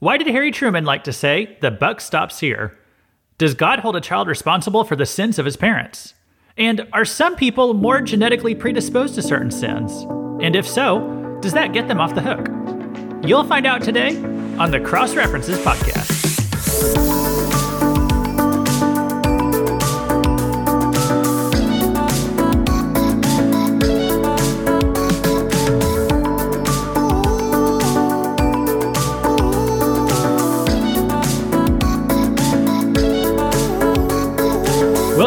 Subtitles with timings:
[0.00, 2.78] Why did Harry Truman like to say, the buck stops here?
[3.36, 6.14] Does God hold a child responsible for the sins of his parents?
[6.56, 9.92] And are some people more genetically predisposed to certain sins?
[10.42, 12.48] And if so, does that get them off the hook?
[13.28, 14.16] You'll find out today
[14.56, 17.19] on the Cross References Podcast.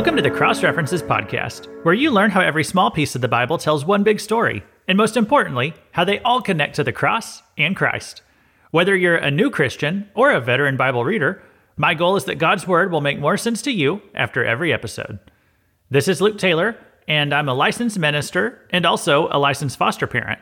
[0.04, 3.30] Welcome to the Cross References Podcast, where you learn how every small piece of the
[3.30, 7.42] Bible tells one big story, and most importantly, how they all connect to the cross
[7.58, 8.22] and Christ.
[8.72, 11.42] Whether you're a new Christian or a veteran Bible reader,
[11.78, 15.20] my goal is that God's Word will make more sense to you after every episode.
[15.90, 16.76] This is Luke Taylor,
[17.08, 20.42] and I'm a licensed minister and also a licensed foster parent.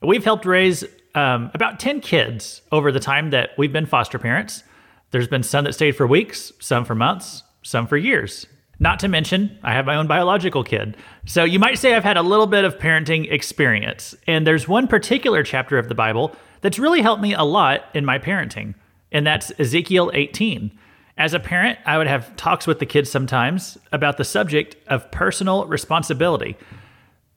[0.00, 4.64] We've helped raise um, about 10 kids over the time that we've been foster parents.
[5.10, 8.46] There's been some that stayed for weeks, some for months, some for years.
[8.82, 10.96] Not to mention, I have my own biological kid.
[11.24, 14.12] So you might say I've had a little bit of parenting experience.
[14.26, 18.04] And there's one particular chapter of the Bible that's really helped me a lot in
[18.04, 18.74] my parenting,
[19.12, 20.76] and that's Ezekiel 18.
[21.16, 25.12] As a parent, I would have talks with the kids sometimes about the subject of
[25.12, 26.56] personal responsibility.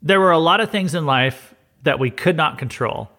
[0.02, 3.12] There were a lot of things in life that we could not control.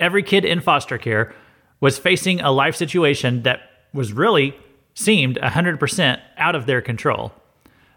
[0.00, 1.32] Every kid in foster care
[1.78, 3.60] was facing a life situation that
[3.94, 4.56] was really
[4.94, 7.32] seemed 100% out of their control.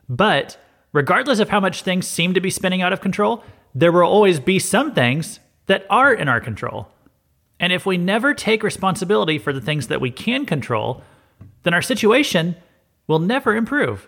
[0.10, 0.58] But
[0.94, 4.40] regardless of how much things seem to be spinning out of control, there will always
[4.40, 6.88] be some things that are in our control.
[7.60, 11.02] And if we never take responsibility for the things that we can control,
[11.64, 12.56] then our situation
[13.08, 14.08] will never improve.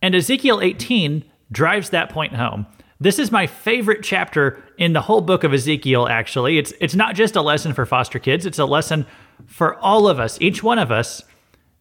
[0.00, 2.66] And Ezekiel 18 drives that point home.
[3.00, 6.58] This is my favorite chapter in the whole book of Ezekiel, actually.
[6.58, 9.06] It's, it's not just a lesson for foster kids, it's a lesson
[9.46, 10.40] for all of us.
[10.40, 11.22] Each one of us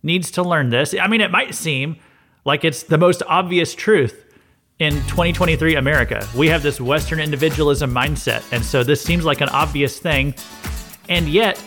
[0.03, 0.93] needs to learn this.
[0.99, 1.97] I mean, it might seem
[2.47, 4.23] like it's the most obvious truth
[4.79, 6.25] in 2023 America.
[6.33, 8.41] We have this Western individualism mindset.
[8.53, 10.33] And so this seems like an obvious thing.
[11.09, 11.61] And yet,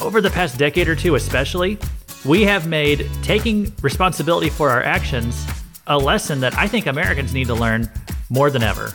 [0.00, 1.78] over the past decade or two, especially,
[2.24, 5.46] we have made taking responsibility for our actions
[5.86, 7.90] a lesson that I think Americans need to learn
[8.30, 8.94] more than ever.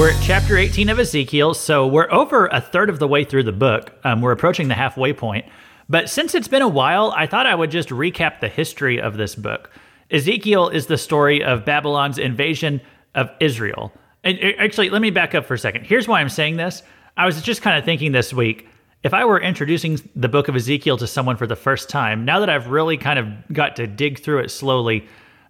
[0.00, 3.42] We're at chapter 18 of Ezekiel, so we're over a third of the way through
[3.42, 3.92] the book.
[4.02, 5.44] Um, we're approaching the halfway point.
[5.90, 9.18] But since it's been a while, I thought I would just recap the history of
[9.18, 9.70] this book.
[10.10, 12.80] Ezekiel is the story of Babylon's invasion
[13.14, 13.92] of Israel.
[14.24, 15.84] And actually, let me back up for a second.
[15.84, 16.82] Here's why I'm saying this.
[17.18, 18.68] I was just kind of thinking this week
[19.02, 22.40] if I were introducing the book of Ezekiel to someone for the first time, now
[22.40, 25.06] that I've really kind of got to dig through it slowly,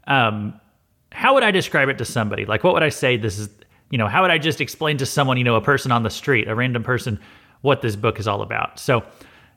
[0.09, 0.61] um,
[1.13, 2.47] how would I describe it to somebody?
[2.47, 3.17] Like, what would I say?
[3.17, 3.49] This is
[3.91, 6.11] you know, how would I just explain to someone, you know, a person on the
[6.11, 7.21] street, a random person,
[7.61, 8.79] what this book is all about?
[8.79, 9.05] So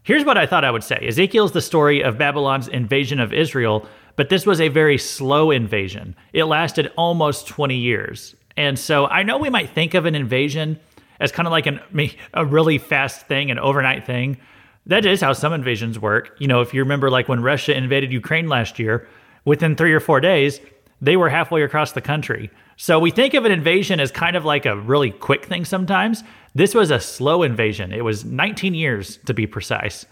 [0.01, 3.31] here's what I thought I would say Ezekiel is the story of Babylon's invasion of
[3.31, 6.15] Israel, but this was a very slow invasion.
[6.33, 8.35] It lasted almost 20 years.
[8.57, 10.79] And so I know we might think of an invasion
[11.19, 11.79] as kind of like an,
[12.33, 14.37] a really fast thing, an overnight thing.
[14.85, 16.35] That is how some invasions work.
[16.39, 19.07] You know, if you remember, like when Russia invaded Ukraine last year,
[19.45, 20.59] within three or four days,
[21.03, 22.49] they were halfway across the country.
[22.77, 26.23] So we think of an invasion as kind of like a really quick thing sometimes.
[26.55, 27.91] This was a slow invasion.
[27.91, 30.05] It was 19 years to be precise.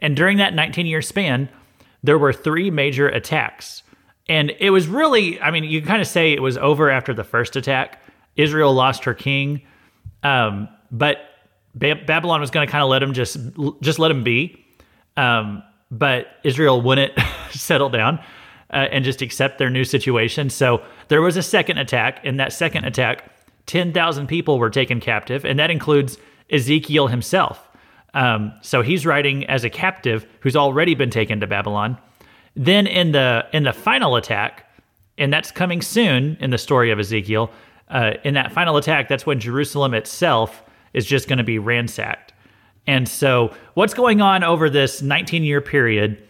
[0.00, 1.48] And during that 19 year span,
[2.02, 3.82] there were three major attacks.
[4.28, 7.24] And it was really, I mean, you kind of say it was over after the
[7.24, 8.02] first attack.
[8.36, 9.62] Israel lost her king.
[10.22, 11.20] Um, but
[11.74, 13.38] ba- Babylon was going to kind of let him just
[13.80, 14.62] just let him be.
[15.16, 17.12] Um, but Israel wouldn't
[17.50, 18.22] settle down
[18.74, 20.50] uh, and just accept their new situation.
[20.50, 22.24] So there was a second attack.
[22.24, 23.30] In that second attack,
[23.66, 26.18] 10,000 people were taken captive, and that includes
[26.50, 27.68] Ezekiel himself.
[28.12, 31.96] Um, so he's writing as a captive who's already been taken to Babylon.
[32.56, 34.70] Then in the in the final attack,
[35.18, 37.50] and that's coming soon in the story of Ezekiel.
[37.88, 40.62] Uh, in that final attack, that's when Jerusalem itself
[40.92, 42.32] is just going to be ransacked.
[42.86, 46.22] And so, what's going on over this 19 year period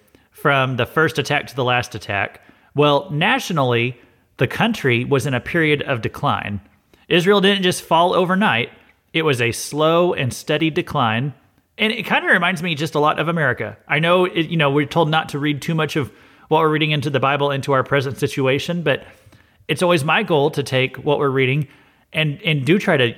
[0.45, 2.43] from the first attack to the last attack?
[2.75, 3.99] Well, nationally,
[4.37, 6.61] the country was in a period of decline.
[7.09, 8.69] Israel didn't just fall overnight,
[9.15, 11.33] it was a slow and steady decline.
[11.79, 13.79] And it kind of reminds me just a lot of America.
[13.89, 16.13] I know, it, you know, we're told not to read too much of
[16.49, 19.03] what we're reading into the Bible into our present situation, but
[19.67, 21.69] it's always my goal to take what we're reading
[22.13, 23.15] and and do try to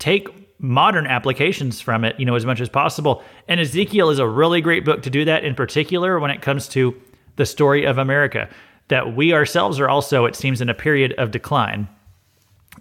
[0.00, 3.22] take modern applications from it, you know, as much as possible.
[3.48, 6.68] And Ezekiel is a really great book to do that in particular when it comes
[6.68, 6.94] to
[7.36, 8.48] the story of America,
[8.88, 11.88] that we ourselves are also, it seems, in a period of decline.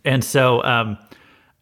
[0.05, 0.97] And so um,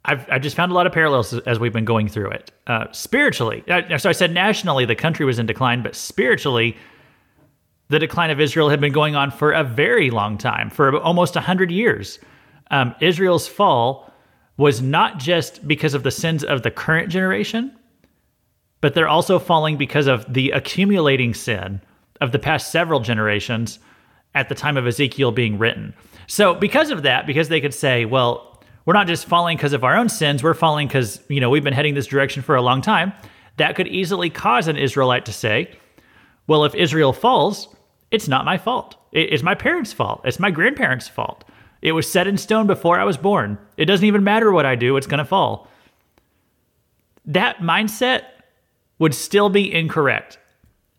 [0.05, 2.51] I've, I've just found a lot of parallels as we've been going through it.
[2.67, 6.75] Uh, spiritually, uh, so I said nationally, the country was in decline, but spiritually,
[7.89, 11.35] the decline of Israel had been going on for a very long time, for almost
[11.35, 12.19] 100 years.
[12.71, 14.10] Um, Israel's fall
[14.61, 17.75] was not just because of the sins of the current generation,
[18.79, 21.81] but they're also falling because of the accumulating sin
[22.21, 23.79] of the past several generations
[24.35, 25.95] at the time of Ezekiel being written.
[26.27, 29.83] So, because of that, because they could say, well, we're not just falling because of
[29.83, 32.61] our own sins, we're falling because, you know, we've been heading this direction for a
[32.61, 33.13] long time,
[33.57, 35.71] that could easily cause an Israelite to say,
[36.45, 37.75] well, if Israel falls,
[38.11, 38.95] it's not my fault.
[39.11, 40.21] It's my parents' fault.
[40.23, 41.45] It's my grandparents' fault.
[41.81, 43.57] It was set in stone before I was born.
[43.77, 45.67] It doesn't even matter what I do, it's going to fall.
[47.25, 48.23] That mindset
[48.99, 50.37] would still be incorrect,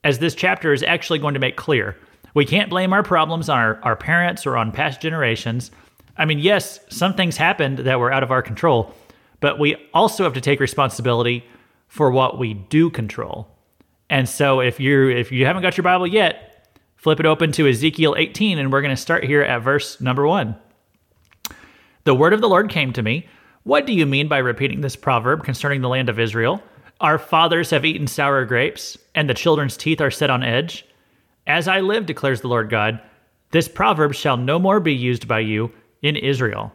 [0.02, 1.96] as this chapter is actually going to make clear.
[2.34, 5.70] We can't blame our problems on our, our parents or on past generations.
[6.16, 8.94] I mean, yes, some things happened that were out of our control,
[9.40, 11.44] but we also have to take responsibility
[11.88, 13.48] for what we do control.
[14.08, 16.52] And so if you if you haven't got your Bible yet,
[17.02, 20.24] Flip it open to Ezekiel 18, and we're going to start here at verse number
[20.24, 20.54] one.
[22.04, 23.28] The word of the Lord came to me.
[23.64, 26.62] What do you mean by repeating this proverb concerning the land of Israel?
[27.00, 30.84] Our fathers have eaten sour grapes, and the children's teeth are set on edge.
[31.46, 33.00] As I live, declares the Lord God,
[33.50, 36.72] this proverb shall no more be used by you in Israel.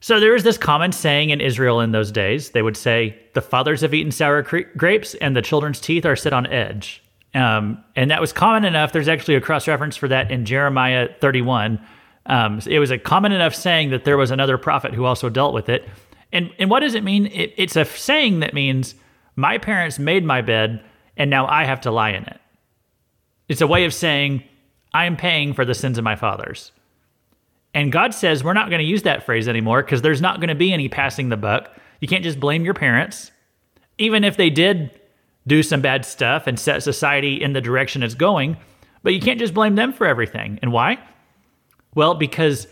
[0.00, 2.50] So there is this common saying in Israel in those days.
[2.50, 6.32] They would say, The fathers have eaten sour grapes, and the children's teeth are set
[6.32, 7.02] on edge.
[7.34, 8.92] Um, and that was common enough.
[8.92, 11.80] There's actually a cross reference for that in Jeremiah 31.
[12.26, 15.54] Um, it was a common enough saying that there was another prophet who also dealt
[15.54, 15.88] with it.
[16.32, 17.26] And, and what does it mean?
[17.26, 18.94] It, it's a saying that means,
[19.36, 20.84] My parents made my bed,
[21.16, 22.40] and now I have to lie in it.
[23.48, 24.44] It's a way of saying,
[24.94, 26.72] I am paying for the sins of my fathers.
[27.74, 30.48] And God says we're not going to use that phrase anymore because there's not going
[30.48, 31.70] to be any passing the buck.
[32.00, 33.30] You can't just blame your parents.
[33.98, 34.90] Even if they did
[35.46, 38.56] do some bad stuff and set society in the direction it's going,
[39.02, 40.58] but you can't just blame them for everything.
[40.62, 40.98] And why?
[41.94, 42.66] Well, because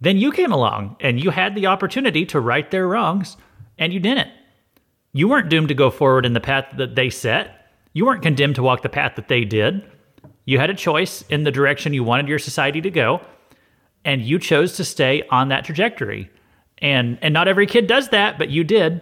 [0.00, 3.36] then you came along and you had the opportunity to right their wrongs
[3.78, 4.30] and you didn't.
[5.12, 7.70] You weren't doomed to go forward in the path that they set.
[7.92, 9.84] You weren't condemned to walk the path that they did.
[10.44, 13.20] You had a choice in the direction you wanted your society to go,
[14.04, 16.30] and you chose to stay on that trajectory.
[16.78, 19.00] And and not every kid does that, but you did.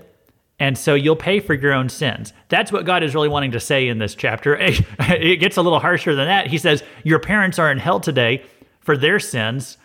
[0.59, 2.33] And so you'll pay for your own sins.
[2.49, 4.57] That's what God is really wanting to say in this chapter.
[4.61, 6.47] It gets a little harsher than that.
[6.47, 8.45] He says, Your parents are in hell today
[8.83, 9.79] for their sins,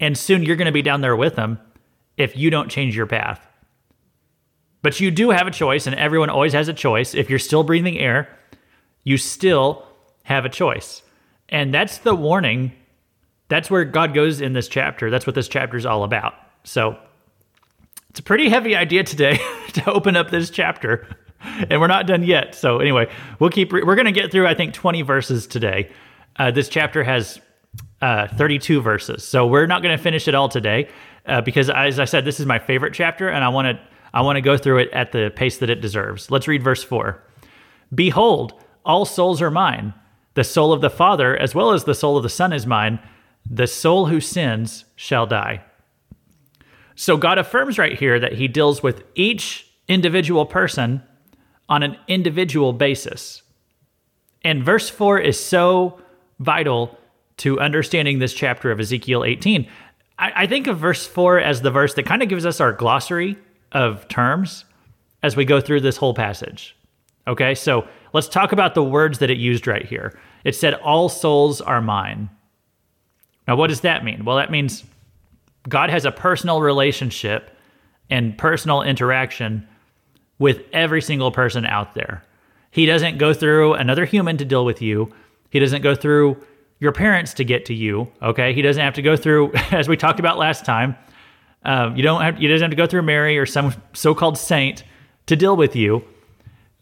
[0.00, 1.58] and soon you're going to be down there with them
[2.16, 3.46] if you don't change your path.
[4.82, 7.14] But you do have a choice, and everyone always has a choice.
[7.14, 8.28] If you're still breathing air,
[9.02, 9.86] you still
[10.24, 11.02] have a choice.
[11.48, 12.72] And that's the warning.
[13.48, 15.10] That's where God goes in this chapter.
[15.10, 16.34] That's what this chapter is all about.
[16.64, 16.98] So
[18.10, 19.38] it's a pretty heavy idea today
[19.72, 21.08] to open up this chapter,
[21.40, 22.54] and we're not done yet.
[22.54, 23.72] So anyway, we'll keep.
[23.72, 25.90] Re- we're going to get through I think 20 verses today.
[26.36, 27.40] Uh, this chapter has
[28.04, 30.88] uh, 32 verses, so we're not going to finish it all today
[31.24, 34.20] uh, because, as I said, this is my favorite chapter, and I want to I
[34.20, 36.30] want to go through it at the pace that it deserves.
[36.30, 37.22] Let's read verse four.
[37.94, 38.52] Behold,
[38.84, 39.94] all souls are mine.
[40.34, 43.00] The soul of the Father, as well as the soul of the Son, is mine.
[43.48, 45.62] The soul who sins shall die.
[46.96, 51.02] So God affirms right here that he deals with each individual person
[51.70, 53.42] on an individual basis.
[54.42, 56.00] And verse 4 is so
[56.38, 56.98] vital
[57.38, 59.68] to understanding this chapter of Ezekiel 18.
[60.18, 62.72] I, I think of verse 4 as the verse that kind of gives us our
[62.72, 63.36] glossary
[63.72, 64.64] of terms
[65.22, 66.76] as we go through this whole passage.
[67.26, 70.18] Okay, so let's talk about the words that it used right here.
[70.44, 72.28] It said, All souls are mine.
[73.48, 74.24] Now, what does that mean?
[74.24, 74.84] Well, that means
[75.68, 77.50] God has a personal relationship
[78.10, 79.66] and personal interaction
[80.38, 82.22] with every single person out there.
[82.70, 85.12] He doesn't go through another human to deal with you.
[85.50, 86.36] He doesn't go through
[86.78, 88.10] your parents to get to you.
[88.22, 90.96] Okay, he doesn't have to go through, as we talked about last time.
[91.64, 92.36] Um, you don't have.
[92.36, 94.84] He doesn't have to go through Mary or some so-called saint
[95.26, 96.04] to deal with you.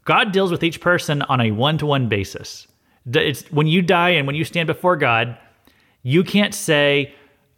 [0.04, 2.66] God deals with each person on a one-to-one basis.
[3.14, 5.38] It's when you die and when you stand before God,
[6.02, 7.14] you can't say,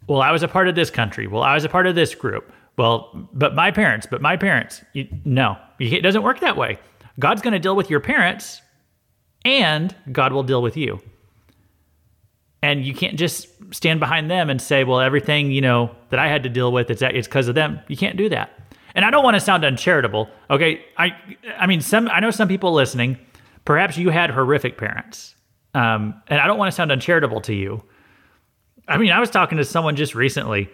[0.07, 1.25] well, I was a part of this country.
[1.25, 2.51] Well, I was a part of this group.
[2.77, 4.83] Well, but my parents, but my parents.
[4.93, 6.77] You, no, it doesn't work that way.
[7.19, 8.61] God's going to deal with your parents
[9.43, 11.01] and God will deal with you.
[12.65, 16.27] And you can't just stand behind them and say, well, everything, you know, that I
[16.27, 17.79] had to deal with, it's it's because of them.
[17.87, 18.49] You can't do that.
[18.95, 20.27] And I don't want to sound uncharitable.
[20.49, 20.83] Okay.
[20.97, 21.15] I
[21.59, 23.19] I mean some I know some people listening,
[23.65, 25.35] perhaps you had horrific parents.
[25.75, 27.83] Um, and I don't want to sound uncharitable to you.
[28.87, 30.67] I mean, I was talking to someone just recently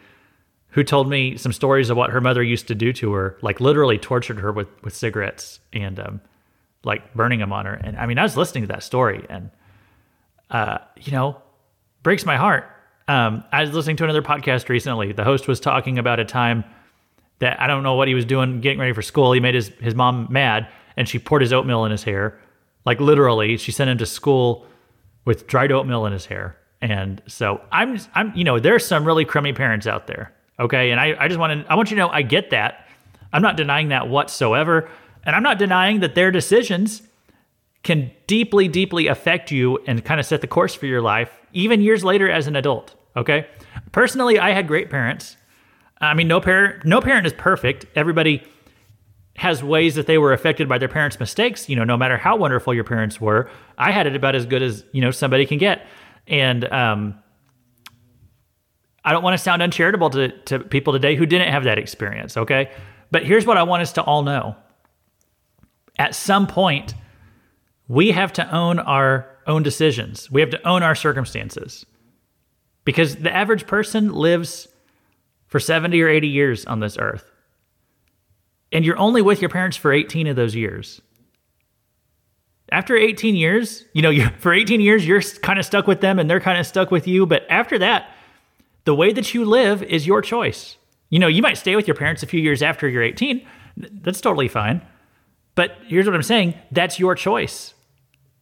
[0.69, 3.59] who told me some stories of what her mother used to do to her, like
[3.59, 6.21] literally tortured her with, with cigarettes and um,
[6.85, 7.73] like burning them on her.
[7.73, 9.49] And I mean, I was listening to that story and,
[10.51, 11.41] uh, you know,
[12.03, 12.69] breaks my heart.
[13.07, 15.11] Um, I was listening to another podcast recently.
[15.11, 16.63] The host was talking about a time
[17.39, 19.33] that I don't know what he was doing, getting ready for school.
[19.33, 22.39] He made his, his mom mad and she poured his oatmeal in his hair.
[22.85, 24.65] Like literally, she sent him to school
[25.25, 26.57] with dried oatmeal in his hair.
[26.81, 30.33] And so I'm, I'm, you know, there's some really crummy parents out there.
[30.59, 30.91] Okay.
[30.91, 32.87] And I, I just want to, I want you to know I get that.
[33.33, 34.89] I'm not denying that whatsoever.
[35.23, 37.01] And I'm not denying that their decisions
[37.83, 41.81] can deeply, deeply affect you and kind of set the course for your life, even
[41.81, 42.95] years later as an adult.
[43.15, 43.47] Okay.
[43.91, 45.37] Personally, I had great parents.
[45.99, 47.85] I mean, no parent, no parent is perfect.
[47.95, 48.43] Everybody
[49.35, 51.69] has ways that they were affected by their parents' mistakes.
[51.69, 54.61] You know, no matter how wonderful your parents were, I had it about as good
[54.61, 55.85] as you know somebody can get.
[56.27, 57.19] And um,
[59.03, 62.37] I don't want to sound uncharitable to, to people today who didn't have that experience.
[62.37, 62.71] Okay,
[63.09, 64.55] but here's what I want us to all know:
[65.97, 66.93] at some point,
[67.91, 70.31] we have to own our own decisions.
[70.31, 71.85] We have to own our circumstances,
[72.85, 74.67] because the average person lives
[75.47, 77.31] for 70 or 80 years on this earth
[78.71, 81.01] and you're only with your parents for 18 of those years.
[82.71, 86.29] After 18 years, you know, for 18 years, you're kind of stuck with them and
[86.29, 87.25] they're kind of stuck with you.
[87.25, 88.11] But after that,
[88.85, 90.77] the way that you live is your choice.
[91.09, 93.45] You know, you might stay with your parents a few years after you're 18.
[93.75, 94.81] That's totally fine.
[95.55, 97.73] But here's what I'm saying that's your choice.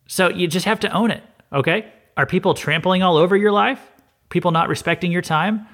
[0.10, 1.24] So you just have to own it,
[1.54, 1.94] okay?
[2.18, 3.80] Are people trampling all over your life?
[4.30, 5.68] People not respecting your time?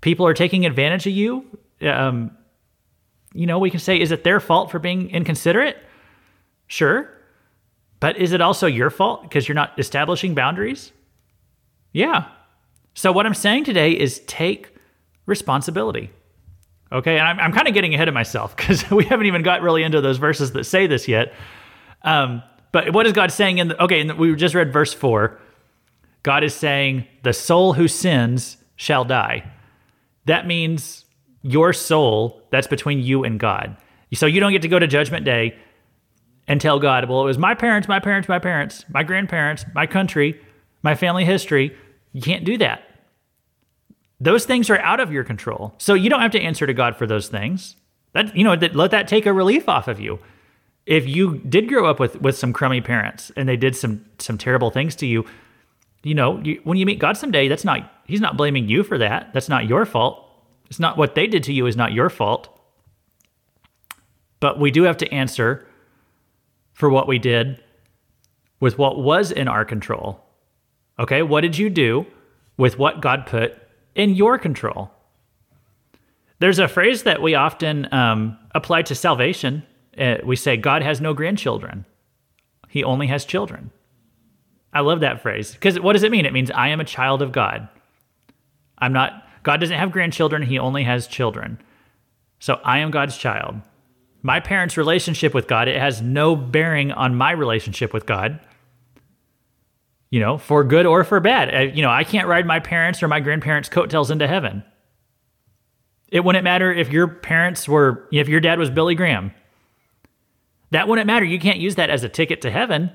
[0.00, 1.44] People are taking advantage of you?
[1.82, 2.30] Um,
[3.34, 5.76] you know, we can say, is it their fault for being inconsiderate?
[6.68, 7.06] Sure.
[8.00, 10.90] But is it also your fault because you're not establishing boundaries?
[11.92, 12.28] Yeah.
[12.94, 14.74] So, what I'm saying today is take
[15.26, 16.10] responsibility.
[16.90, 17.18] Okay.
[17.18, 19.82] And I'm, I'm kind of getting ahead of myself because we haven't even got really
[19.82, 21.34] into those verses that say this yet.
[22.02, 25.38] Um, but what is God saying in the, okay, we just read verse four.
[26.22, 29.50] God is saying, the soul who sins shall die.
[30.24, 31.04] That means
[31.42, 33.76] your soul, that's between you and God.
[34.14, 35.56] So you don't get to go to Judgment Day
[36.46, 39.86] and tell God, well, it was my parents, my parents, my parents, my grandparents, my
[39.86, 40.40] country,
[40.82, 41.76] my family history.
[42.12, 42.82] You can't do that.
[44.20, 45.74] Those things are out of your control.
[45.78, 47.76] So you don't have to answer to God for those things.
[48.12, 50.20] That you know, let that take a relief off of you.
[50.84, 54.38] If you did grow up with with some crummy parents and they did some some
[54.38, 55.24] terrible things to you,
[56.02, 58.98] you know, you, when you meet God someday, that's not he's not blaming you for
[58.98, 59.32] that.
[59.32, 60.28] That's not your fault.
[60.66, 62.58] It's not what they did to you is not your fault.
[64.40, 65.66] But we do have to answer
[66.72, 67.62] for what we did
[68.58, 70.24] with what was in our control.
[70.98, 72.06] Okay, what did you do
[72.56, 73.56] with what God put
[73.94, 74.90] in your control?
[76.38, 79.62] There's a phrase that we often um, apply to salvation.
[79.98, 81.84] Uh, we say, God has no grandchildren,
[82.68, 83.70] He only has children.
[84.72, 86.24] I love that phrase because what does it mean?
[86.24, 87.68] It means I am a child of God.
[88.78, 91.58] I'm not God doesn't have grandchildren, He only has children.
[92.38, 93.60] So I am God's child.
[94.22, 98.40] My parents' relationship with God, it has no bearing on my relationship with God.
[100.10, 101.54] You know, for good or for bad.
[101.54, 104.62] Uh, you know, I can't ride my parents or my grandparents' coattails into heaven.
[106.10, 109.32] It wouldn't matter if your parents were, if your dad was Billy Graham.
[110.72, 111.26] That wouldn't matter.
[111.26, 112.90] You can't use that as a ticket to heaven.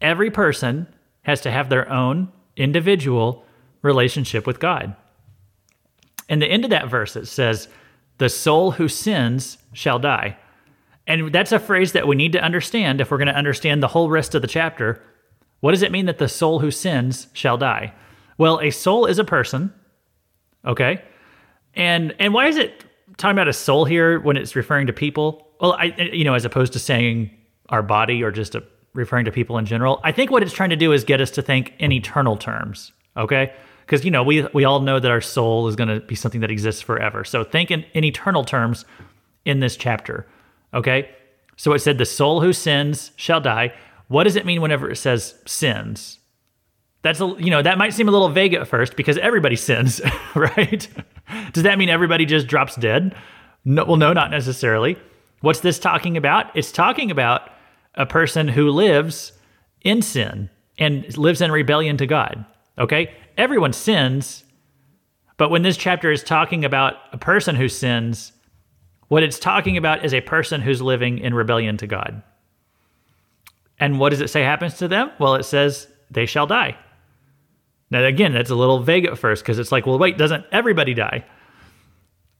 [0.00, 0.86] Every person
[1.22, 3.44] has to have their own individual
[3.82, 4.94] relationship with God.
[6.28, 7.68] In the end of that verse, it says,
[8.18, 10.38] The soul who sins shall die.
[11.06, 13.88] And that's a phrase that we need to understand if we're going to understand the
[13.88, 15.02] whole rest of the chapter.
[15.60, 17.92] What does it mean that the soul who sins shall die?
[18.38, 19.74] Well, a soul is a person,
[20.64, 21.02] okay?
[21.74, 22.84] And and why is it
[23.16, 25.48] talking about a soul here when it's referring to people?
[25.64, 27.30] Well, I you know, as opposed to saying
[27.70, 29.98] our body or just a, referring to people in general.
[30.04, 32.92] I think what it's trying to do is get us to think in eternal terms,
[33.16, 33.54] okay?
[33.86, 36.40] because you know we we all know that our soul is going to be something
[36.40, 37.24] that exists forever.
[37.24, 38.84] So think in, in eternal terms
[39.44, 40.26] in this chapter.
[40.72, 41.08] Okay,
[41.56, 43.72] so it said the soul who sins shall die.
[44.08, 46.18] What does it mean whenever it says sins?
[47.02, 50.00] That's a, you know that might seem a little vague at first because everybody sins,
[50.34, 50.88] right?
[51.52, 53.14] Does that mean everybody just drops dead?
[53.64, 54.98] No, well, no, not necessarily.
[55.44, 56.46] What's this talking about?
[56.56, 57.50] It's talking about
[57.94, 59.32] a person who lives
[59.82, 60.48] in sin
[60.78, 62.46] and lives in rebellion to God.
[62.78, 63.14] Okay?
[63.36, 64.42] Everyone sins,
[65.36, 68.32] but when this chapter is talking about a person who sins,
[69.08, 72.22] what it's talking about is a person who's living in rebellion to God.
[73.78, 75.10] And what does it say happens to them?
[75.18, 76.78] Well, it says they shall die.
[77.90, 80.94] Now, again, that's a little vague at first because it's like, well, wait, doesn't everybody
[80.94, 81.26] die?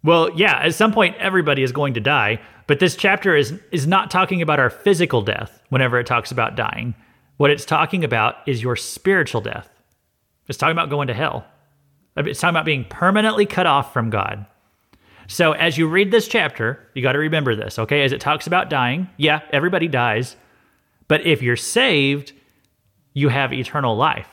[0.04, 3.86] Well, yeah, at some point, everybody is going to die, but this chapter is, is
[3.86, 6.94] not talking about our physical death whenever it talks about dying.
[7.38, 9.68] What it's talking about is your spiritual death.
[10.46, 11.46] It's talking about going to hell.
[12.16, 14.44] It's talking about being permanently cut off from God.
[15.26, 18.04] So as you read this chapter, you got to remember this, okay?
[18.04, 20.36] As it talks about dying, yeah, everybody dies.
[21.08, 22.32] But if you're saved,
[23.14, 24.28] you have eternal life.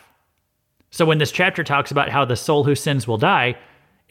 [0.90, 3.58] So when this chapter talks about how the soul who sins will die,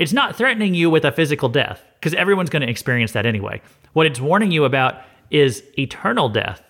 [0.01, 3.61] it's not threatening you with a physical death, because everyone's going to experience that anyway.
[3.93, 6.63] What it's warning you about is eternal death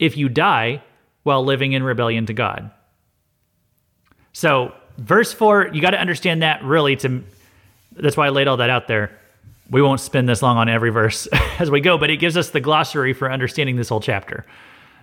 [0.00, 0.82] if you die
[1.22, 2.72] while living in rebellion to God.
[4.32, 7.22] So, verse 4, you got to understand that really to
[7.92, 9.16] that's why I laid all that out there.
[9.70, 11.28] We won't spend this long on every verse
[11.60, 14.44] as we go, but it gives us the glossary for understanding this whole chapter.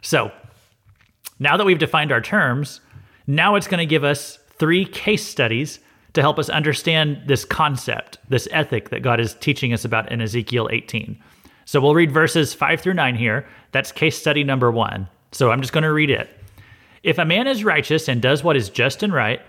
[0.01, 0.33] So,
[1.39, 2.81] now that we've defined our terms,
[3.25, 5.79] now it's going to give us three case studies
[6.13, 10.21] to help us understand this concept, this ethic that God is teaching us about in
[10.21, 11.21] Ezekiel 18.
[11.65, 13.45] So we'll read verses 5 through 9 here.
[13.71, 15.07] That's case study number one.
[15.31, 16.29] So I'm just going to read it.
[17.03, 19.41] If a man is righteous and does what is just and right,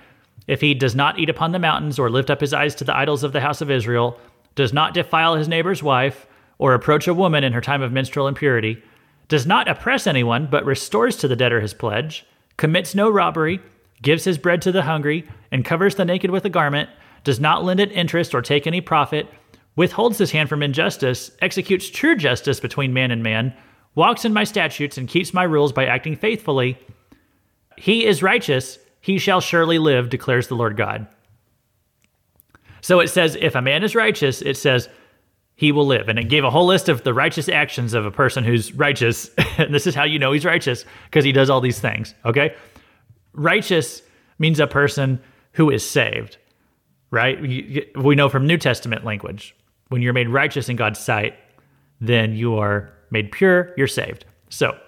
[0.46, 2.96] if he does not eat upon the mountains or lift up his eyes to the
[2.96, 4.18] idols of the house of Israel,
[4.54, 6.26] does not defile his neighbor's wife,
[6.58, 8.82] or approach a woman in her time of menstrual impurity,
[9.28, 13.60] does not oppress anyone, but restores to the debtor his pledge, commits no robbery,
[14.02, 16.90] gives his bread to the hungry, and covers the naked with a garment,
[17.24, 19.26] does not lend it interest or take any profit,
[19.76, 23.54] withholds his hand from injustice, executes true justice between man and man,
[23.94, 26.78] walks in my statutes, and keeps my rules by acting faithfully,
[27.76, 31.06] he is righteous, he shall surely live, declares the Lord God.
[32.80, 34.88] So it says, if a man is righteous, it says,
[35.54, 36.08] he will live.
[36.08, 39.30] And it gave a whole list of the righteous actions of a person who's righteous.
[39.58, 42.14] and this is how you know he's righteous, because he does all these things.
[42.24, 42.54] Okay?
[43.32, 44.02] Righteous
[44.38, 45.20] means a person
[45.52, 46.38] who is saved,
[47.10, 47.40] right?
[47.40, 49.54] We know from New Testament language
[49.88, 51.34] when you're made righteous in God's sight,
[52.00, 54.24] then you are made pure, you're saved.
[54.50, 54.78] So,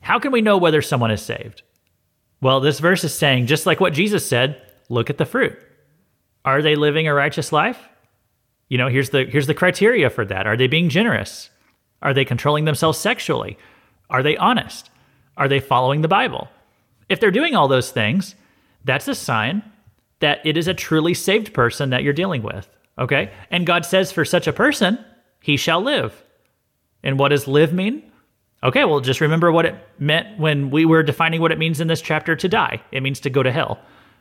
[0.00, 1.62] how can we know whether someone is saved?
[2.40, 5.58] Well, this verse is saying, just like what Jesus said, look at the fruit.
[6.44, 7.78] Are they living a righteous life?
[8.68, 10.46] You know, here's the here's the criteria for that.
[10.46, 11.50] Are they being generous?
[12.02, 13.58] Are they controlling themselves sexually?
[14.08, 14.90] Are they honest?
[15.36, 16.48] Are they following the Bible?
[17.10, 18.34] If they're doing all those things,
[18.84, 19.62] that's a sign
[20.20, 22.68] that it is a truly saved person that you're dealing with.
[22.98, 23.30] Okay?
[23.50, 25.04] And God says for such a person,
[25.42, 26.22] he shall live.
[27.02, 28.10] And what does live mean?
[28.62, 31.88] Okay, well, just remember what it meant when we were defining what it means in
[31.88, 32.82] this chapter to die.
[32.92, 33.78] It means to go to hell.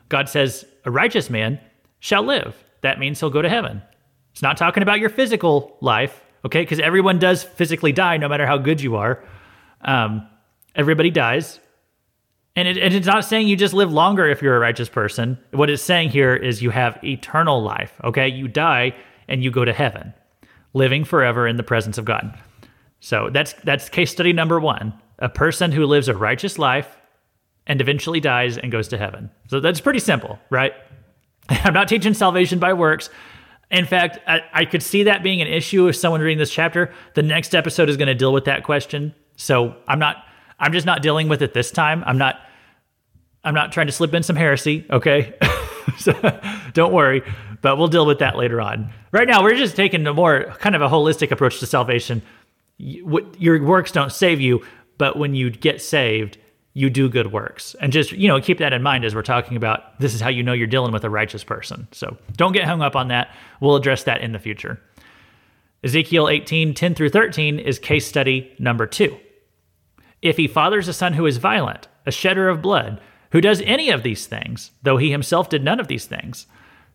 [0.08, 1.60] God says, a righteous man
[2.00, 2.56] shall live.
[2.82, 3.82] That means he'll go to heaven.
[4.32, 6.62] It's not talking about your physical life, okay?
[6.62, 9.22] Because everyone does physically die no matter how good you are.
[9.82, 10.26] Um,
[10.74, 11.60] everybody dies.
[12.60, 15.38] And, it, and it's not saying you just live longer if you're a righteous person.
[15.52, 18.28] What it's saying here is you have eternal life, okay?
[18.28, 18.94] You die
[19.30, 20.14] and you go to heaven,
[20.74, 22.38] living forever in the presence of God.
[23.00, 26.98] So that's that's case study number one: a person who lives a righteous life
[27.66, 29.30] and eventually dies and goes to heaven.
[29.48, 30.74] So that's pretty simple, right?
[31.50, 33.10] I'm not teaching salvation by works.
[33.72, 36.94] In fact, I, I could see that being an issue if someone reading this chapter.
[37.14, 39.16] The next episode is going to deal with that question.
[39.38, 40.26] So I'm not.
[40.60, 42.04] I'm just not dealing with it this time.
[42.06, 42.42] I'm not.
[43.44, 44.86] I'm not trying to slip in some heresy.
[44.90, 45.34] Okay.
[45.98, 46.14] so
[46.74, 47.24] don't worry,
[47.62, 48.92] but we'll deal with that later on.
[49.12, 52.22] Right now, we're just taking a more kind of a holistic approach to salvation
[52.80, 54.66] your works don't save you,
[54.98, 56.38] but when you get saved,
[56.74, 57.76] you do good works.
[57.82, 60.30] And just, you know, keep that in mind as we're talking about this is how
[60.30, 61.88] you know you're dealing with a righteous person.
[61.92, 63.36] So don't get hung up on that.
[63.60, 64.80] We'll address that in the future.
[65.84, 69.18] Ezekiel 18, 10 through 13 is case study number two.
[70.22, 73.90] If he fathers a son who is violent, a shedder of blood, who does any
[73.90, 76.48] of these things, though he himself did none of these things,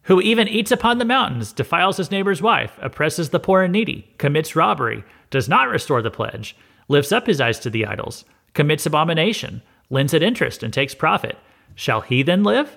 [0.02, 4.12] who even eats upon the mountains, defiles his neighbor's wife, oppresses the poor and needy,
[4.18, 6.56] commits robbery, does not restore the pledge,
[6.88, 11.38] lifts up his eyes to the idols, commits abomination, lends at interest, and takes profit,
[11.74, 12.76] shall he then live?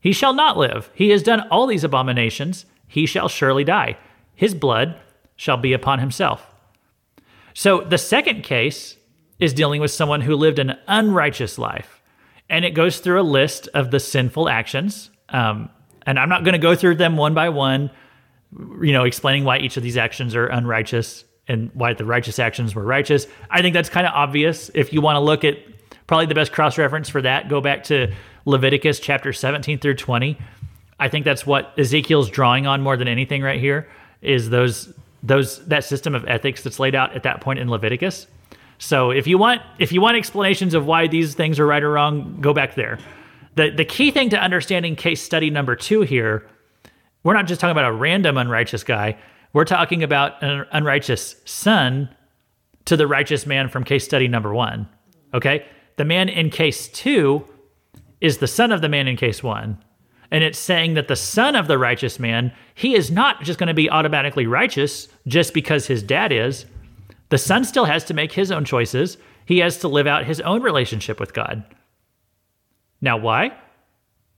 [0.00, 0.90] He shall not live.
[0.94, 2.66] He has done all these abominations.
[2.86, 3.96] He shall surely die.
[4.34, 5.00] His blood
[5.34, 6.54] shall be upon himself.
[7.54, 8.96] So the second case
[9.38, 11.95] is dealing with someone who lived an unrighteous life.
[12.48, 15.10] And it goes through a list of the sinful actions.
[15.28, 15.68] Um,
[16.06, 17.90] and I'm not going to go through them one by one,
[18.80, 22.74] you know, explaining why each of these actions are unrighteous and why the righteous actions
[22.74, 23.26] were righteous.
[23.50, 24.70] I think that's kind of obvious.
[24.74, 25.58] If you want to look at
[26.06, 28.12] probably the best cross reference for that, go back to
[28.44, 30.38] Leviticus chapter 17 through 20.
[30.98, 33.88] I think that's what Ezekiel's drawing on more than anything right here
[34.22, 38.26] is those those that system of ethics that's laid out at that point in Leviticus.
[38.78, 41.92] So if you want if you want explanations of why these things are right or
[41.92, 42.98] wrong, go back there.
[43.54, 46.46] The, the key thing to understanding case study number two here,
[47.22, 49.16] we're not just talking about a random unrighteous guy,
[49.52, 52.10] we're talking about an unrighteous son
[52.84, 54.88] to the righteous man from case study number one.
[55.32, 55.66] Okay?
[55.96, 57.46] The man in case two
[58.20, 59.82] is the son of the man in case one.
[60.30, 63.68] And it's saying that the son of the righteous man, he is not just going
[63.68, 66.66] to be automatically righteous just because his dad is.
[67.28, 69.16] The son still has to make his own choices.
[69.44, 71.64] He has to live out his own relationship with God.
[73.00, 73.56] Now, why?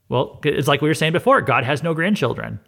[0.09, 2.59] Well, it's like we were saying before God has no grandchildren.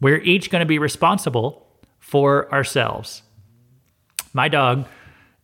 [0.00, 1.66] We're each going to be responsible
[1.98, 3.22] for ourselves.
[4.32, 4.86] My dog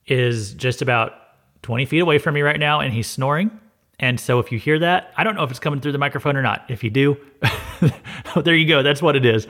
[0.06, 1.14] is just about
[1.62, 3.50] 20 feet away from me right now and he's snoring.
[3.98, 6.36] And so if you hear that, I don't know if it's coming through the microphone
[6.36, 6.64] or not.
[6.68, 7.16] If you do,
[8.42, 8.82] there you go.
[8.82, 9.46] That's what it is.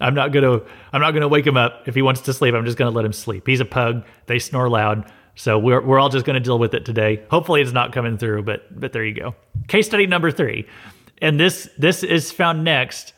[0.00, 0.60] I'm not gonna
[0.92, 1.86] I'm not gonna wake him up.
[1.86, 3.46] If he wants to sleep, I'm just gonna let him sleep.
[3.46, 4.04] He's a pug.
[4.26, 5.10] They snore loud.
[5.36, 7.22] So we're we're all just gonna deal with it today.
[7.30, 9.34] Hopefully it's not coming through, but but there you go.
[9.68, 10.66] Case study number three.
[11.18, 13.12] And this this is found next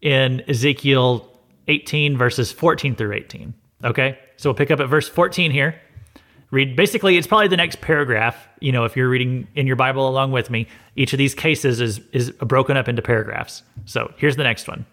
[0.00, 1.28] in Ezekiel
[1.66, 3.54] 18 verses 14 through 18.
[3.84, 4.18] Okay?
[4.36, 5.80] So we'll pick up at verse 14 here
[6.50, 10.08] read basically it's probably the next paragraph you know if you're reading in your bible
[10.08, 14.36] along with me each of these cases is is broken up into paragraphs so here's
[14.36, 14.86] the next one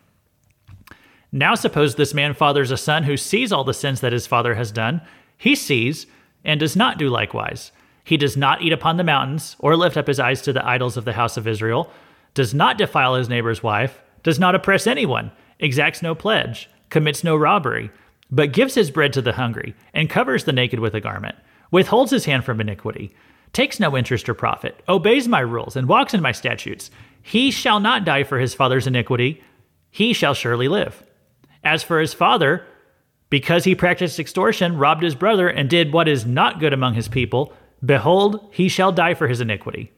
[1.36, 4.56] now suppose this man fathers a son who sees all the sins that his father
[4.56, 5.02] has done.
[5.38, 6.08] He sees
[6.44, 7.72] and does not do likewise.
[8.04, 10.98] He does not eat upon the mountains or lift up his eyes to the idols
[10.98, 11.92] of the house of israel
[12.34, 17.36] does not defile his neighbor's wife does not oppress anyone exacts no pledge commits no
[17.36, 17.90] robbery
[18.32, 21.36] but gives his bread to the hungry, and covers the naked with a garment,
[21.72, 23.16] withholds his hand from iniquity,
[23.54, 27.80] takes no interest or profit, obeys my rules, and walks in my statutes, he shall
[27.80, 29.42] not die for his father's iniquity,
[29.90, 31.04] he shall surely live.
[31.66, 32.66] As for his father,
[33.30, 37.08] because he practiced extortion, robbed his brother, and did what is not good among his
[37.08, 37.52] people,
[37.84, 39.92] behold, he shall die for his iniquity.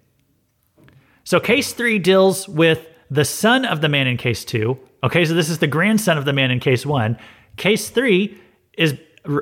[1.23, 4.79] So, case three deals with the son of the man in case two.
[5.03, 7.17] Okay, so this is the grandson of the man in case one.
[7.57, 8.39] Case three
[8.77, 8.97] is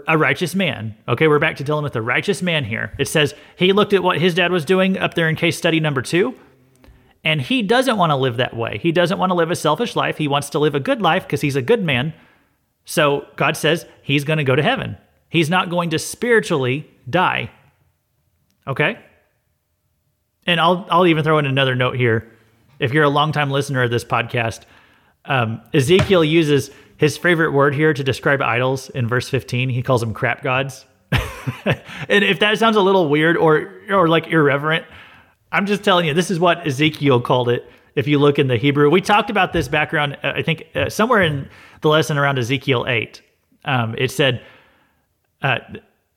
[0.07, 0.95] a righteous man.
[1.07, 2.93] Okay, we're back to dealing with a righteous man here.
[2.97, 5.79] It says he looked at what his dad was doing up there in case study
[5.79, 6.35] number two,
[7.25, 8.77] and he doesn't want to live that way.
[8.77, 10.19] He doesn't want to live a selfish life.
[10.19, 12.13] He wants to live a good life because he's a good man.
[12.85, 14.95] So God says he's going to go to heaven.
[15.27, 17.49] He's not going to spiritually die.
[18.67, 18.99] Okay?
[20.45, 22.31] And I'll, I'll even throw in another note here.
[22.77, 24.61] If you're a longtime listener of this podcast,
[25.25, 30.01] um, Ezekiel uses his favorite word here to describe idols in verse 15, he calls
[30.01, 30.85] them crap gods.
[31.65, 34.85] and if that sounds a little weird or or like irreverent,
[35.55, 37.69] I'm just telling you, this is what Ezekiel called it.
[37.95, 40.17] If you look in the Hebrew, we talked about this background.
[40.21, 41.47] Uh, I think uh, somewhere in
[41.79, 43.21] the lesson around Ezekiel eight,
[43.63, 44.43] um, it said,
[45.41, 45.59] uh,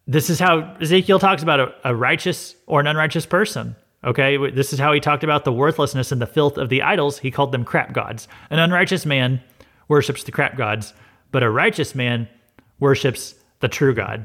[0.08, 4.72] "This is how Ezekiel talks about a, a righteous or an unrighteous person." Okay, this
[4.72, 7.18] is how he talked about the worthlessness and the filth of the idols.
[7.18, 8.26] He called them crap gods.
[8.50, 9.40] An unrighteous man
[9.86, 10.94] worships the crap gods,
[11.30, 12.28] but a righteous man
[12.80, 14.24] worships the true God.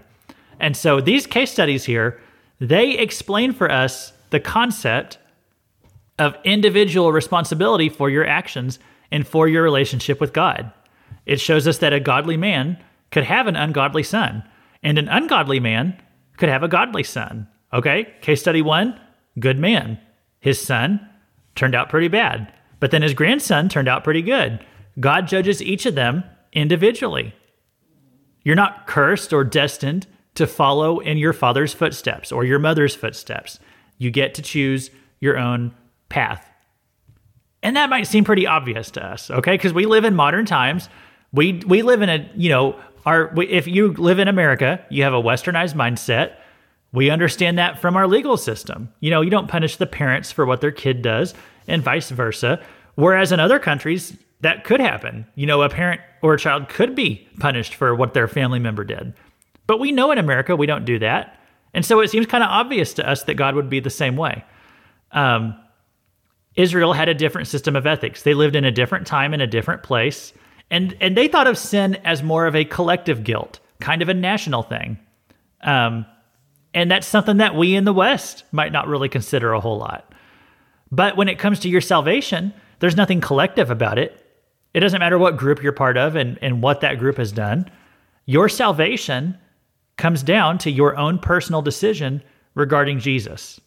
[0.60, 2.20] And so these case studies here,
[2.60, 5.20] they explain for us the concept
[6.18, 8.80] of individual responsibility for your actions
[9.12, 10.74] and for your relationship with God.
[11.28, 14.44] It shows us that a godly man could have an ungodly son,
[14.82, 16.02] and an ungodly man
[16.38, 17.48] could have a godly son.
[17.72, 18.12] Okay?
[18.22, 19.00] Case study one
[19.40, 20.00] good man.
[20.40, 21.08] His son
[21.54, 24.66] turned out pretty bad, but then his grandson turned out pretty good.
[25.00, 27.36] God judges each of them individually.
[28.42, 33.60] You're not cursed or destined to follow in your father's footsteps or your mother's footsteps.
[34.04, 35.74] You get to choose your own
[36.10, 36.50] path.
[37.64, 39.54] And that might seem pretty obvious to us, okay?
[39.54, 40.90] Because we live in modern times.
[41.32, 45.14] We we live in a, you know, our if you live in America, you have
[45.14, 46.36] a westernized mindset.
[46.92, 48.94] We understand that from our legal system.
[49.00, 51.34] You know, you don't punish the parents for what their kid does
[51.68, 52.62] and vice versa.
[52.96, 55.26] Whereas in other countries, that could happen.
[55.36, 58.84] You know, a parent or a child could be punished for what their family member
[58.84, 59.14] did.
[59.66, 61.40] But we know in America we don't do that.
[61.74, 64.16] And so it seems kind of obvious to us that God would be the same
[64.16, 64.44] way.
[65.12, 65.56] Um,
[66.56, 68.24] Israel had a different system of ethics.
[68.24, 70.34] They lived in a different time in a different place.
[70.70, 74.14] And, and they thought of sin as more of a collective guilt, kind of a
[74.14, 75.00] national thing.
[75.62, 76.06] Um,
[76.74, 80.14] and that's something that we in the West might not really consider a whole lot.
[80.92, 84.20] But when it comes to your salvation, there's nothing collective about it.
[84.74, 87.70] It doesn't matter what group you're part of and, and what that group has done.
[88.26, 89.38] Your salvation
[89.98, 92.24] comes down to your own personal decision
[92.56, 93.60] regarding Jesus.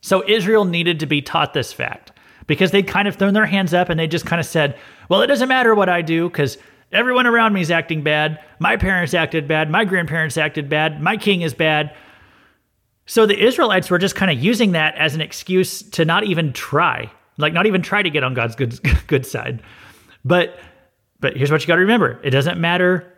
[0.00, 2.12] So Israel needed to be taught this fact
[2.46, 5.22] because they'd kind of thrown their hands up and they just kind of said, well,
[5.22, 6.58] it doesn't matter what I do because
[6.92, 8.40] everyone around me is acting bad.
[8.58, 9.70] My parents acted bad.
[9.70, 11.02] My grandparents acted bad.
[11.02, 11.94] My king is bad.
[13.06, 16.52] So the Israelites were just kind of using that as an excuse to not even
[16.52, 19.62] try, like not even try to get on God's good good side.
[20.24, 20.58] But
[21.20, 22.20] but here's what you got to remember.
[22.22, 23.15] It doesn't matter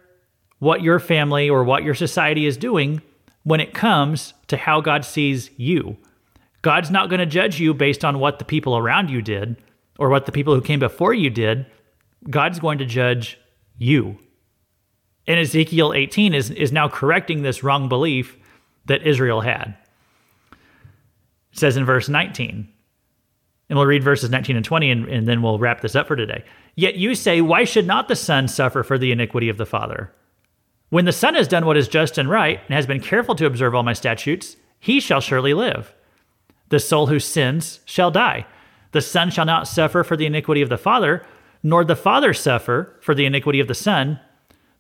[0.59, 3.03] what your family or what your society is doing
[3.45, 5.97] when it comes to how God sees you.
[6.63, 9.57] God's not going to judge you based on what the people around you did
[9.99, 11.67] or what the people who came before you did.
[12.29, 13.39] God's going to judge
[13.77, 14.19] you.
[15.27, 18.37] And Ezekiel 18 is, is now correcting this wrong belief
[18.87, 19.77] that Israel had.
[21.53, 22.69] It says in verse 19,
[23.69, 26.17] and we'll read verses 19 and 20, and, and then we'll wrap this up for
[26.17, 26.45] today.
[26.75, 30.13] Yet you say, Why should not the Son suffer for the iniquity of the Father?
[30.91, 33.47] When the Son has done what is just and right, and has been careful to
[33.47, 35.95] observe all my statutes, he shall surely live.
[36.71, 38.47] The soul who sins shall die.
[38.93, 41.25] The Son shall not suffer for the iniquity of the Father,
[41.63, 44.21] nor the Father suffer for the iniquity of the Son.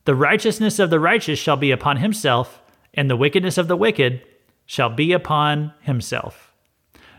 [0.04, 2.62] The righteousness of the righteous shall be upon himself,
[2.94, 4.22] and the wickedness of the wicked
[4.64, 6.52] shall be upon himself.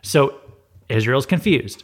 [0.02, 0.40] So
[0.88, 1.84] Israel's confused.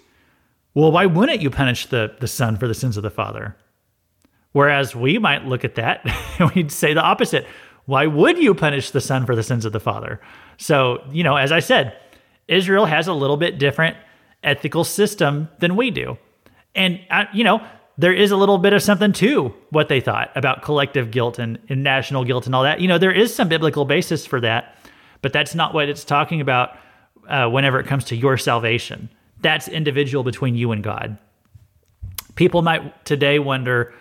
[0.74, 3.56] Well, why wouldn't you punish the, the son for the sins of the father?
[4.56, 6.00] Whereas we might look at that
[6.39, 7.46] and we'd say the opposite.
[7.88, 10.22] Why would you punish the son for the sins of the father?
[10.56, 11.98] So, you know, as I said,
[12.48, 13.98] Israel has a little bit different
[14.46, 16.18] ethical system than we do.
[16.74, 17.02] And,
[17.34, 21.12] you know, there is a little bit of something to what they thought about collective
[21.12, 22.80] guilt and, and national guilt and all that.
[22.80, 24.78] You know, there is some biblical basis for that,
[25.22, 26.78] but that's not what it's talking about
[27.28, 29.10] uh, whenever it comes to your salvation.
[29.41, 31.18] That's individual between you and God.
[32.36, 33.94] People might today wonder,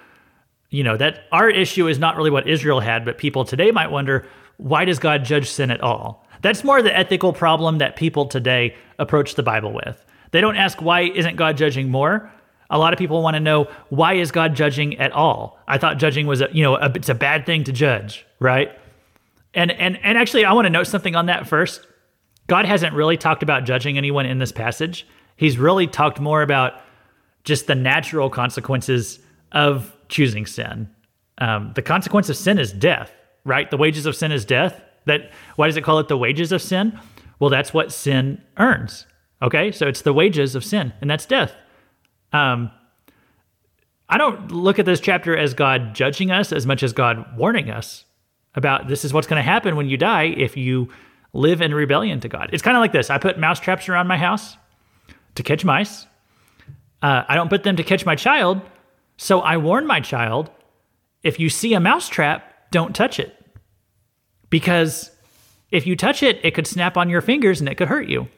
[0.74, 3.92] you know, that our issue is not really what Israel had, but people today might
[3.92, 6.26] wonder, why does God judge sin at all?
[6.42, 10.04] That's more the ethical problem that people today approach the Bible with.
[10.32, 12.28] They don't ask, why isn't God judging more?
[12.70, 15.60] A lot of people want to know why is God judging at all?
[15.68, 18.76] I thought judging was a, you know, a, it's a bad thing to judge, right?
[19.54, 21.86] And and and actually I want to note something on that first.
[22.48, 25.06] God hasn't really talked about judging anyone in this passage.
[25.36, 26.80] He's really talked more about
[27.44, 29.20] just the natural consequences
[29.52, 30.88] of choosing sin.
[31.38, 33.12] Um, the consequence of sin is death,
[33.44, 33.70] right?
[33.70, 34.80] The wages of sin is death.
[35.06, 36.98] That why does it call it the wages of sin?
[37.38, 39.06] Well, that's what sin earns.
[39.42, 41.54] Okay, so it's the wages of sin, and that's death.
[42.32, 42.70] Um,
[44.08, 47.70] I don't look at this chapter as God judging us as much as God warning
[47.70, 48.04] us
[48.54, 50.88] about this is what's going to happen when you die if you
[51.32, 52.50] live in rebellion to God.
[52.52, 54.56] It's kind of like this I put mouse traps around my house
[55.34, 56.06] to catch mice.
[57.02, 58.60] Uh, I don't put them to catch my child.
[59.16, 60.50] So I warn my child
[61.22, 63.34] if you see a mouse trap, don't touch it.
[64.50, 65.10] Because
[65.70, 68.28] if you touch it, it could snap on your fingers and it could hurt you.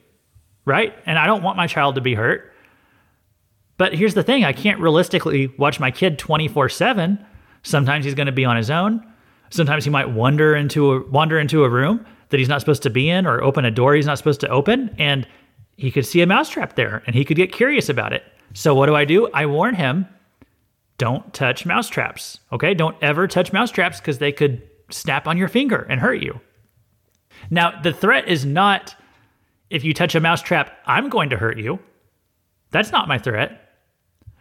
[0.65, 0.95] Right?
[1.05, 2.53] And I don't want my child to be hurt.
[3.77, 7.25] But here's the thing I can't realistically watch my kid 24 7.
[7.63, 9.05] Sometimes he's going to be on his own.
[9.51, 12.91] Sometimes he might wander into a, wander into a room that he's not supposed to
[12.91, 14.95] be in or open a door he's not supposed to open.
[14.99, 15.27] And
[15.77, 18.25] he could see a mousetrap there and he could get curious about it.
[18.55, 19.29] So what do I do?
[19.35, 20.07] I warn him
[20.99, 22.41] don't touch mousetraps.
[22.53, 22.75] Okay?
[22.75, 26.41] Don't ever touch mousetraps because they could snap on your finger and hurt you.
[27.51, 28.95] Now, the threat is not
[29.69, 31.79] if you touch a mousetrap, I'm going to hurt you.
[32.71, 33.73] That's not my threat.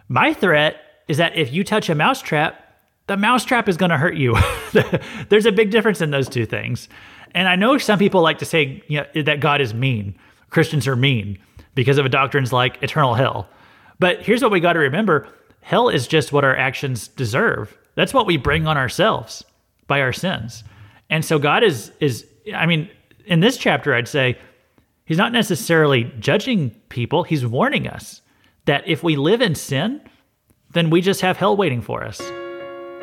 [0.07, 2.61] My threat is that if you touch a mousetrap,
[3.07, 4.35] the mousetrap is going to hurt you.
[5.29, 6.89] There's a big difference in those two things.
[7.33, 10.15] And I know some people like to say you know, that God is mean.
[10.49, 11.37] Christians are mean
[11.75, 13.49] because of a doctrines like eternal hell.
[13.99, 15.27] But here's what we got to remember
[15.65, 17.75] hell is just what our actions deserve.
[17.95, 19.43] That's what we bring on ourselves
[19.87, 20.63] by our sins.
[21.09, 22.87] And so God is is I mean,
[23.25, 24.37] in this chapter I'd say
[25.05, 28.21] he's not necessarily judging people, he's warning us
[28.65, 30.01] that if we live in sin,
[30.73, 32.19] then we just have hell waiting for us.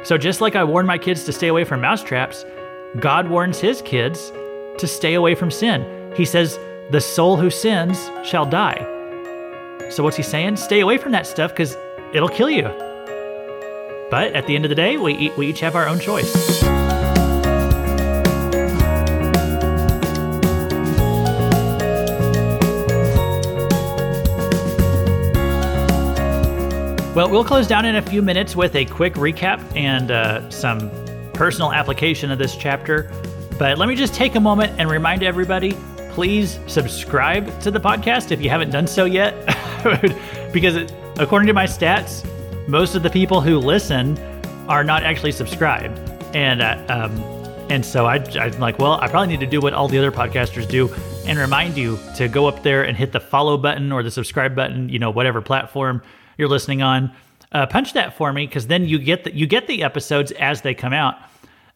[0.04, 2.44] So just like I warn my kids to stay away from mousetraps,
[3.00, 4.30] God warns his kids
[4.78, 6.12] to stay away from sin.
[6.16, 6.60] He says,
[6.92, 8.86] The soul who sins shall die.
[9.90, 10.56] So what's he saying?
[10.56, 11.76] Stay away from that stuff because
[12.12, 12.64] it'll kill you.
[14.10, 16.62] But at the end of the day, we, we each have our own choice.
[27.14, 30.90] Well, we'll close down in a few minutes with a quick recap and uh, some
[31.34, 33.10] personal application of this chapter.
[33.58, 35.76] But let me just take a moment and remind everybody
[36.12, 39.34] please subscribe to the podcast if you haven't done so yet.
[40.52, 42.26] because it, according to my stats,
[42.68, 44.18] most of the people who listen
[44.68, 45.98] are not actually subscribed.
[46.34, 47.12] And uh, um,
[47.70, 50.12] and so I, I'm like, well, I probably need to do what all the other
[50.12, 50.92] podcasters do
[51.26, 54.54] and remind you to go up there and hit the follow button or the subscribe
[54.54, 56.02] button, you know, whatever platform
[56.36, 57.10] you're listening on,
[57.52, 60.62] uh, punch that for me because then you get the, you get the episodes as
[60.62, 61.16] they come out,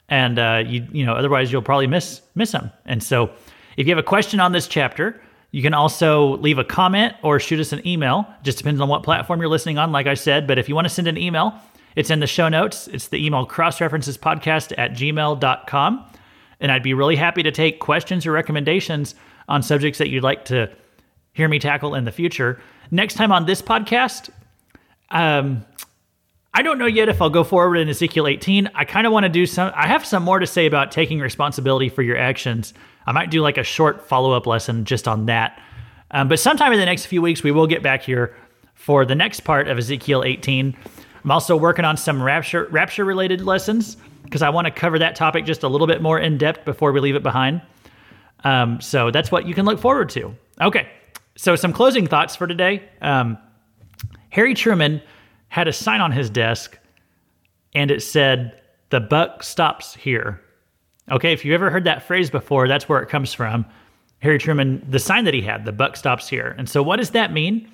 [0.09, 2.71] and uh, you you know otherwise you'll probably miss miss them.
[2.85, 3.31] And so
[3.77, 5.21] If you have a question on this chapter,
[5.51, 8.27] you can also leave a comment or shoot us an email.
[8.43, 10.47] Just depends on what platform you're listening on, like I said.
[10.47, 11.55] But if you want to send an email,
[11.95, 12.89] it's in the show notes.
[12.89, 16.11] It's the email crossreferencespodcast at gmail.com.
[16.61, 19.15] And I'd be really happy to take questions or recommendations
[19.49, 20.71] on subjects that you'd like to
[21.33, 22.61] hear me tackle in the future.
[22.91, 24.31] Next time on this podcast,
[25.11, 25.65] um,
[26.55, 28.71] I don't know yet if I'll go forward in Ezekiel 18.
[28.75, 31.21] I kind of want to do some, I have some more to say about taking
[31.21, 32.73] responsibility for your actions.
[33.07, 35.61] I might do like a short follow up lesson just on that.
[36.11, 38.37] Um, but sometime in the next few weeks, we will get back here
[38.75, 40.77] for the next part of Ezekiel 18.
[41.25, 45.17] I'm also working on some rapture rapture related lessons because I want to cover that
[45.17, 47.63] topic just a little bit more in depth before we leave it behind.
[48.45, 50.35] Um, so that's what you can look forward to.
[50.61, 50.89] Okay,
[51.37, 52.89] so some closing thoughts for today.
[53.03, 53.39] Um,
[54.31, 55.03] Harry Truman
[55.49, 56.79] had a sign on his desk,
[57.75, 60.41] and it said, "The buck stops here."
[61.11, 63.65] Okay, if you ever heard that phrase before, that's where it comes from.
[64.21, 67.11] Harry Truman, the sign that he had, "The buck stops here." And so, what does
[67.11, 67.69] that mean?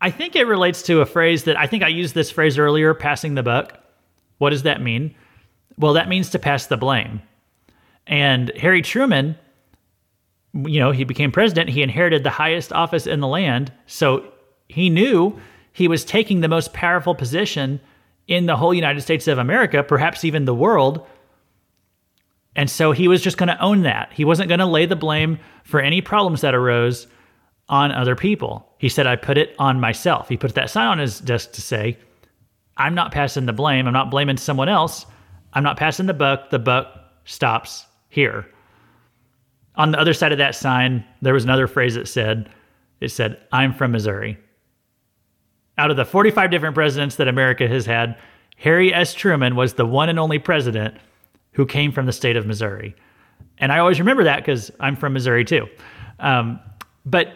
[0.00, 2.94] I think it relates to a phrase that I think I used this phrase earlier,
[2.94, 3.78] passing the buck.
[4.38, 5.14] What does that mean?
[5.76, 7.20] Well, that means to pass the blame.
[8.06, 9.36] And Harry Truman,
[10.54, 13.72] you know, he became president, he inherited the highest office in the land.
[13.86, 14.24] So
[14.68, 15.38] he knew
[15.72, 17.80] he was taking the most powerful position
[18.26, 21.06] in the whole United States of America, perhaps even the world.
[22.56, 24.12] And so he was just going to own that.
[24.12, 27.06] He wasn't going to lay the blame for any problems that arose
[27.68, 28.68] on other people.
[28.78, 30.28] He said, I put it on myself.
[30.28, 31.96] He put that sign on his desk to say,
[32.76, 33.86] I'm not passing the blame.
[33.86, 35.06] I'm not blaming someone else.
[35.52, 36.50] I'm not passing the buck.
[36.50, 36.88] The buck
[37.24, 38.46] stops here.
[39.76, 42.50] On the other side of that sign, there was another phrase that said,
[43.00, 44.38] it said, I'm from Missouri.
[45.78, 48.18] Out of the 45 different presidents that America has had,
[48.56, 49.14] Harry S.
[49.14, 50.96] Truman was the one and only president
[51.52, 52.94] who came from the state of Missouri.
[53.58, 55.66] And I always remember that because I'm from Missouri too.
[56.18, 56.60] Um,
[57.04, 57.28] but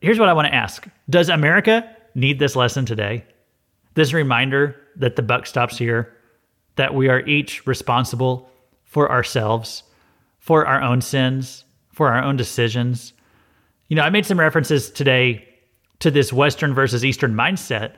[0.00, 3.24] here's what I want to ask Does America need this lesson today?
[3.94, 6.16] This reminder that the buck stops here,
[6.76, 8.50] that we are each responsible
[8.84, 9.82] for ourselves,
[10.38, 13.12] for our own sins, for our own decisions.
[13.88, 15.46] You know, I made some references today
[16.00, 17.94] to this Western versus Eastern mindset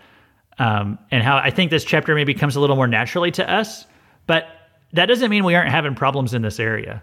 [0.59, 3.87] um, and how I think this chapter maybe comes a little more naturally to us,
[4.27, 4.47] but
[4.95, 7.03] that doesn't mean we aren't having problems in this area.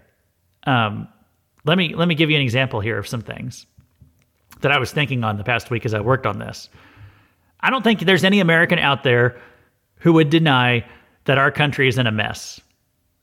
[0.64, 1.08] Um,
[1.64, 3.66] let me let me give you an example here of some things
[4.60, 6.68] that I was thinking on the past week as I worked on this.
[7.60, 9.40] I don't think there's any American out there
[9.96, 10.84] who would deny
[11.24, 12.60] that our country is in a mess.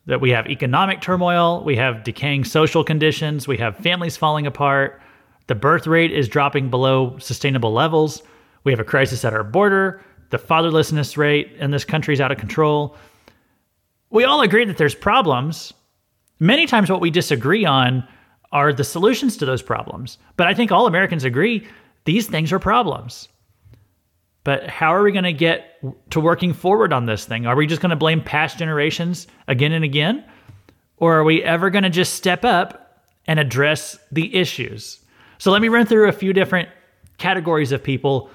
[0.05, 5.01] That we have economic turmoil, we have decaying social conditions, we have families falling apart,
[5.47, 8.23] the birth rate is dropping below sustainable levels,
[8.63, 12.32] we have a crisis at our border, the fatherlessness rate in this country is out
[12.32, 12.95] of control.
[14.10, 15.74] We all agree that there's problems.
[16.39, 18.08] Many times, what we disagree on
[18.52, 20.17] are the solutions to those problems.
[20.36, 21.67] But I think all Americans agree
[22.06, 23.28] these things are problems.
[24.43, 25.78] But how are we going to get
[26.12, 27.45] to working forward on this thing?
[27.45, 30.24] Are we just going to blame past generations again and again?
[30.98, 35.00] Or are we ever going to just step up and address the issues?
[35.38, 36.69] So let me run through a few different
[37.17, 38.30] categories of people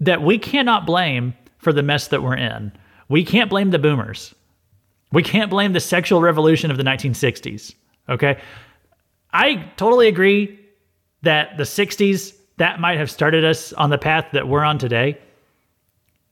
[0.00, 2.72] that we cannot blame for the mess that we're in.
[3.08, 4.34] We can't blame the boomers.
[5.12, 7.74] We can't blame the sexual revolution of the 1960s.
[8.08, 8.40] Okay.
[9.32, 10.58] I totally agree
[11.22, 15.18] that the 60s, that might have started us on the path that we're on today.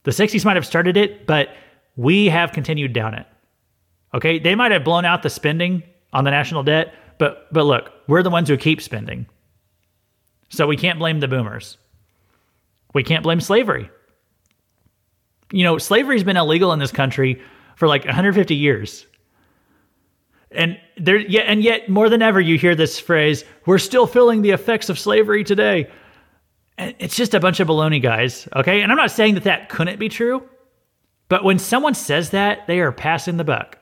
[0.03, 1.49] The 60s might have started it, but
[1.95, 3.25] we have continued down it.
[4.13, 7.91] Okay, they might have blown out the spending on the national debt, but but look,
[8.07, 9.25] we're the ones who keep spending.
[10.49, 11.77] So we can't blame the boomers.
[12.93, 13.89] We can't blame slavery.
[15.51, 17.41] You know, slavery's been illegal in this country
[17.77, 19.05] for like 150 years.
[20.49, 24.41] And there, yeah, and yet more than ever, you hear this phrase: "We're still feeling
[24.41, 25.89] the effects of slavery today."
[26.79, 28.47] And it's just a bunch of baloney, guys.
[28.55, 30.41] Okay, and I'm not saying that that couldn't be true,
[31.29, 33.77] but when someone says that, they are passing the buck.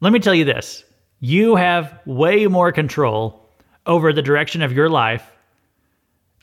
[0.00, 0.84] Let me tell you this:
[1.18, 3.50] you have way more control
[3.86, 5.32] over the direction of your life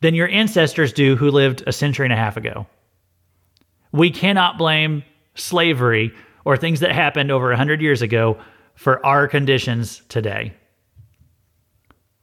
[0.01, 2.67] than your ancestors do, who lived a century and a half ago.
[3.93, 5.03] We cannot blame
[5.35, 6.13] slavery
[6.45, 8.37] or things that happened over 100 years ago
[8.75, 10.53] for our conditions today.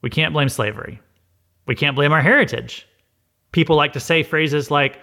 [0.03, 1.01] We can't blame slavery.
[1.67, 2.87] We can't blame our heritage.
[3.53, 4.99] People like to say phrases like,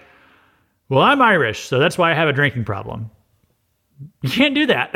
[0.88, 3.10] well, I'm Irish, so that's why I have a drinking problem.
[4.22, 4.92] You can't do that.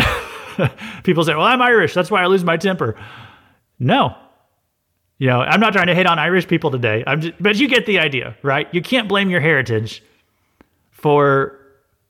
[1.04, 2.96] People say, well, I'm Irish, that's why I lose my temper.
[3.78, 4.16] No.
[5.18, 7.04] You know, I'm not trying to hate on Irish people today.
[7.06, 8.66] I'm just, but you get the idea, right?
[8.74, 10.02] You can't blame your heritage
[10.90, 11.61] for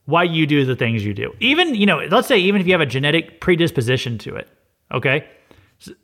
[0.06, 1.34] why you do the things you do.
[1.40, 4.48] Even, you know, let's say even if you have a genetic predisposition to it,
[4.92, 5.24] okay?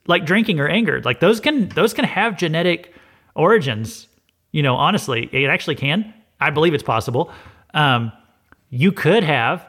[0.06, 1.00] like drinking or anger.
[1.02, 2.94] Like those can those can have genetic
[3.34, 4.08] origins.
[4.52, 6.12] You know, honestly, it actually can.
[6.40, 7.30] I believe it's possible.
[7.74, 8.12] Um,
[8.70, 9.66] you could have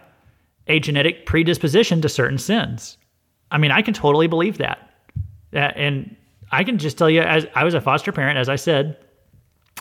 [0.68, 2.98] a genetic predisposition to certain sins.
[3.52, 4.90] I mean, I can totally believe that.
[5.54, 6.16] Uh, and
[6.52, 8.98] I can just tell you, as I was a foster parent, as I said,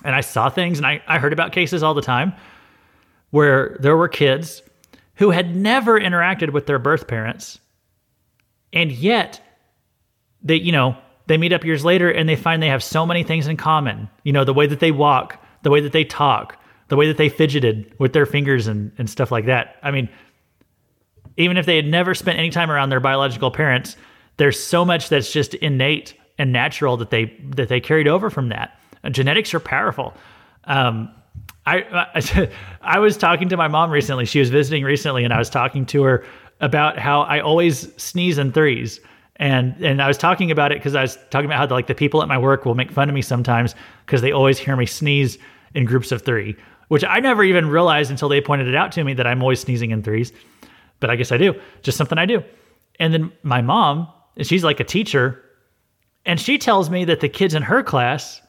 [0.05, 2.33] and I saw things and I, I heard about cases all the time
[3.31, 4.63] where there were kids
[5.17, 7.59] who had never interacted with their birth parents.
[8.73, 9.41] And yet,
[10.43, 13.23] they, you know, they meet up years later and they find they have so many
[13.23, 14.09] things in common.
[14.23, 16.57] You know, the way that they walk, the way that they talk,
[16.89, 19.77] the way that they fidgeted with their fingers and, and stuff like that.
[19.83, 20.09] I mean,
[21.37, 23.97] even if they had never spent any time around their biological parents,
[24.39, 28.49] there's so much that's just innate and natural that they that they carried over from
[28.49, 28.79] that.
[29.03, 30.15] And genetics are powerful.
[30.65, 31.11] Um,
[31.77, 32.51] I,
[32.83, 34.25] I was talking to my mom recently.
[34.25, 36.25] She was visiting recently, and I was talking to her
[36.61, 39.01] about how I always sneeze in threes.
[39.37, 41.87] And and I was talking about it because I was talking about how the, like
[41.87, 44.75] the people at my work will make fun of me sometimes because they always hear
[44.75, 45.39] me sneeze
[45.75, 46.57] in groups of three,
[46.89, 49.61] which I never even realized until they pointed it out to me that I'm always
[49.61, 50.33] sneezing in threes.
[50.99, 52.43] But I guess I do, just something I do.
[52.99, 54.09] And then my mom,
[54.43, 55.45] she's like a teacher,
[56.27, 58.43] and she tells me that the kids in her class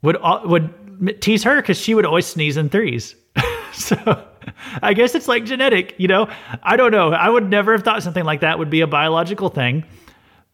[0.00, 0.72] would would
[1.20, 3.14] tease her because she would always sneeze in threes.
[3.72, 4.26] so
[4.82, 6.28] I guess it's like genetic, you know.
[6.62, 7.12] I don't know.
[7.12, 9.84] I would never have thought something like that would be a biological thing.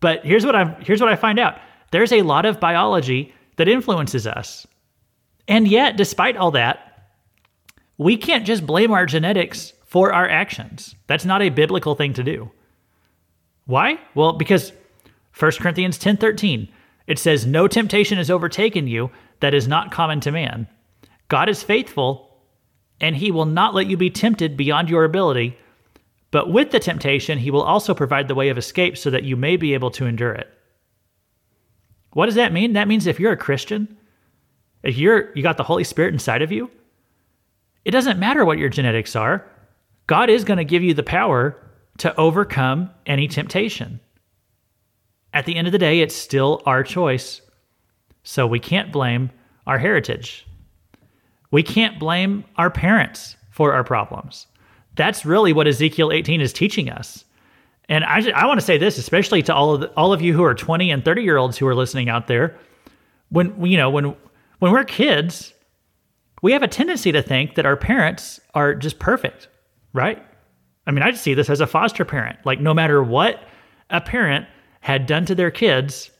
[0.00, 1.58] But here's what I'm here's what I find out.
[1.90, 4.66] There's a lot of biology that influences us.
[5.48, 7.10] And yet, despite all that,
[7.96, 10.94] we can't just blame our genetics for our actions.
[11.06, 12.50] That's not a biblical thing to do.
[13.64, 13.98] Why?
[14.14, 14.72] Well, because
[15.38, 16.68] 1 Corinthians 10:13
[17.06, 19.10] it says no temptation has overtaken you
[19.40, 20.68] that is not common to man.
[21.28, 22.28] God is faithful
[23.00, 25.56] and he will not let you be tempted beyond your ability,
[26.30, 29.36] but with the temptation he will also provide the way of escape so that you
[29.36, 30.48] may be able to endure it.
[32.12, 32.72] What does that mean?
[32.72, 33.96] That means if you're a Christian,
[34.82, 36.70] if you're you got the Holy Spirit inside of you,
[37.84, 39.46] it doesn't matter what your genetics are.
[40.06, 41.56] God is going to give you the power
[41.98, 44.00] to overcome any temptation.
[45.32, 47.42] At the end of the day, it's still our choice.
[48.28, 49.30] So we can't blame
[49.66, 50.46] our heritage.
[51.50, 54.46] We can't blame our parents for our problems.
[54.96, 57.24] That's really what Ezekiel 18 is teaching us.
[57.88, 60.34] And I, I want to say this, especially to all of the, all of you
[60.34, 62.54] who are 20 and 30 year olds who are listening out there.
[63.30, 64.14] When you know when
[64.58, 65.54] when we're kids,
[66.42, 69.48] we have a tendency to think that our parents are just perfect,
[69.94, 70.22] right?
[70.86, 72.40] I mean, I see this as a foster parent.
[72.44, 73.42] Like, no matter what
[73.88, 74.46] a parent
[74.82, 76.10] had done to their kids,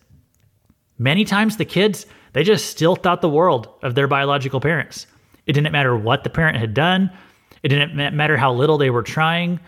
[0.99, 5.07] many times the kids, they just still thought the world of their biological parents.
[5.47, 7.11] It didn't matter what the parent had done,
[7.63, 9.61] it didn't matter how little they were trying.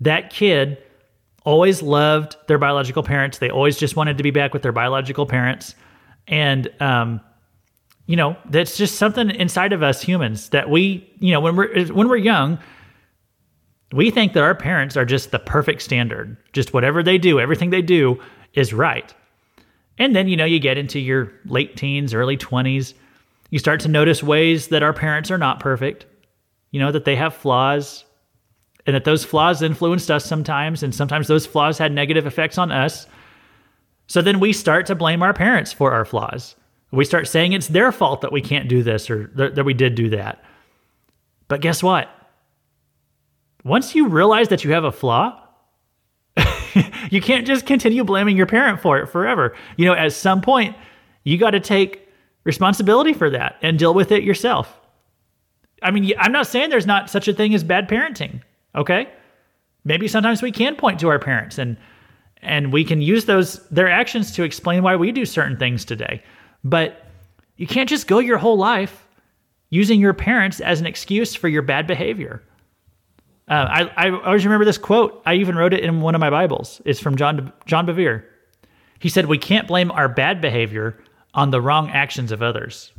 [0.00, 0.78] That kid
[1.44, 3.38] always loved their biological parents.
[3.38, 5.74] They always just wanted to be back with their biological parents.
[6.28, 7.20] And, um,
[8.06, 11.86] you know, that's just something inside of us humans that we, you know, when we're
[11.86, 12.58] when we're young,
[13.92, 16.36] we think that our parents are just the perfect standard.
[16.52, 18.20] Just whatever they do, everything they do
[18.54, 19.14] is right.
[19.98, 22.94] And then, you know, you get into your late teens, early 20s,
[23.50, 26.06] you start to notice ways that our parents are not perfect,
[26.70, 28.04] you know, that they have flaws,
[28.86, 32.72] and that those flaws influenced us sometimes, and sometimes those flaws had negative effects on
[32.72, 33.06] us.
[34.06, 36.56] So then we start to blame our parents for our flaws.
[36.90, 39.72] We start saying it's their fault that we can't do this or th- that we
[39.72, 40.44] did do that.
[41.48, 42.08] But guess what?
[43.64, 45.41] Once you realize that you have a flaw,
[47.10, 49.54] you can't just continue blaming your parent for it forever.
[49.76, 50.76] You know, at some point,
[51.24, 52.08] you got to take
[52.44, 54.80] responsibility for that and deal with it yourself.
[55.82, 58.42] I mean, I'm not saying there's not such a thing as bad parenting,
[58.74, 59.08] okay?
[59.84, 61.76] Maybe sometimes we can point to our parents and
[62.44, 66.22] and we can use those their actions to explain why we do certain things today.
[66.64, 67.06] But
[67.56, 69.06] you can't just go your whole life
[69.70, 72.42] using your parents as an excuse for your bad behavior.
[73.48, 75.20] Uh, I, I always remember this quote.
[75.26, 76.80] I even wrote it in one of my Bibles.
[76.84, 78.24] It's from John John Bevere.
[79.00, 80.98] He said, "We can't blame our bad behavior
[81.34, 82.92] on the wrong actions of others."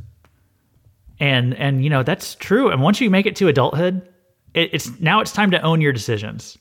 [1.18, 2.70] And and you know that's true.
[2.70, 4.06] And once you make it to adulthood,
[4.52, 6.58] it, it's now it's time to own your decisions.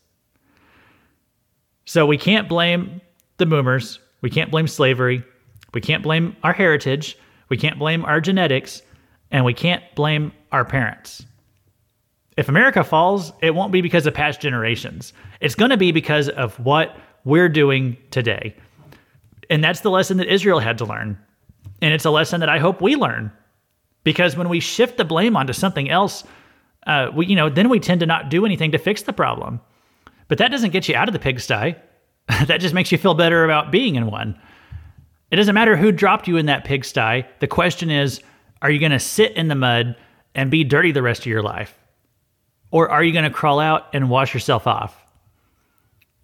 [1.85, 3.01] So we can't blame
[3.37, 3.99] the boomers.
[4.21, 5.23] We can't blame slavery.
[5.73, 7.17] We can't blame our heritage,
[7.49, 8.81] we can't blame our genetics,
[9.31, 11.25] and we can't blame our parents.
[12.37, 15.13] If America falls, it won't be because of past generations.
[15.39, 18.55] It's going to be because of what we're doing today.
[19.49, 21.17] And that's the lesson that Israel had to learn.
[21.81, 23.31] And it's a lesson that I hope we learn.
[24.03, 26.23] Because when we shift the blame onto something else,
[26.87, 29.61] uh, we, you know, then we tend to not do anything to fix the problem.
[30.27, 31.75] But that doesn't get you out of the pigsty.
[32.47, 34.39] that just makes you feel better about being in one.
[35.31, 37.25] It doesn't matter who dropped you in that pigsty.
[37.39, 38.21] The question is,
[38.61, 39.95] are you going to sit in the mud
[40.35, 41.77] and be dirty the rest of your life?
[42.73, 44.99] Or are you going to crawl out and wash yourself off?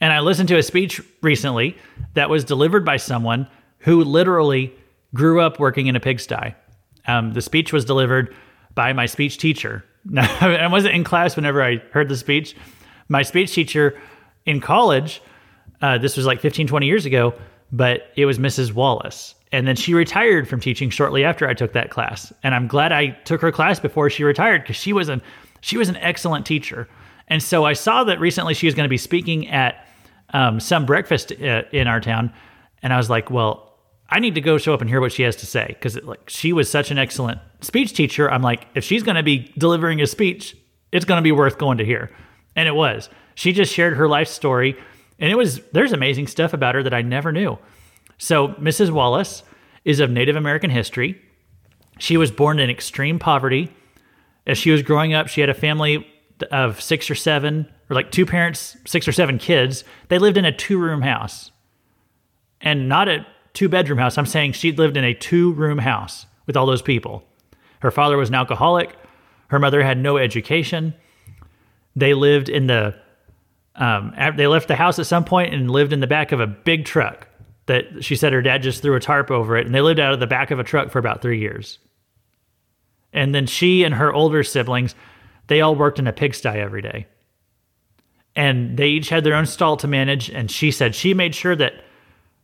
[0.02, 1.78] And I listened to a speech recently
[2.16, 3.48] that was delivered by someone
[3.78, 4.74] who literally
[5.14, 6.56] grew up working in a pigsty.
[7.06, 8.36] Um, the speech was delivered
[8.74, 9.86] by my speech teacher.
[10.18, 12.56] I wasn't in class whenever I heard the speech.
[13.10, 14.00] My speech teacher
[14.48, 15.22] in college,
[15.84, 17.36] uh, this was like 15, 20 years ago,
[17.72, 18.74] but it was Mrs.
[18.74, 19.36] Wallace.
[19.52, 22.34] And then she retired from teaching shortly after I took that class.
[22.42, 25.22] And I'm glad I took her class before she retired because she was an
[25.62, 26.88] she was an excellent teacher.
[27.28, 29.86] And so I saw that recently she was going to be speaking at
[30.34, 32.34] um, some breakfast uh, in our town,
[32.82, 33.78] and I was like, well,
[34.10, 36.30] I need to go show up and hear what she has to say because like
[36.30, 38.30] she was such an excellent speech teacher.
[38.30, 40.58] I'm like, if she's going to be delivering a speech,
[40.92, 42.12] it's going to be worth going to hear,
[42.56, 43.10] and it was.
[43.36, 44.76] She just shared her life story,
[45.20, 47.58] and it was there's amazing stuff about her that I never knew.
[48.18, 48.92] So Mrs.
[48.92, 49.44] Wallace
[49.86, 51.22] is of Native American history.
[52.00, 53.72] She was born in extreme poverty.
[54.50, 56.08] As she was growing up, she had a family
[56.52, 59.84] of six or seven, or like two parents, six or seven kids.
[60.08, 61.52] They lived in a two room house
[62.60, 64.18] and not a two bedroom house.
[64.18, 67.24] I'm saying she lived in a two room house with all those people.
[67.82, 68.90] Her father was an alcoholic.
[69.50, 70.96] Her mother had no education.
[71.96, 72.96] They lived in the,
[73.76, 76.48] um, they left the house at some point and lived in the back of a
[76.48, 77.28] big truck
[77.68, 79.68] that she said her dad just threw a tarp over it.
[79.68, 81.78] And they lived out of the back of a truck for about three years.
[83.14, 84.96] And then she and her older siblings,
[85.48, 87.08] they all worked in a pigsty every day.
[88.36, 90.30] And they each had their own stall to manage.
[90.30, 91.74] And she said she made sure that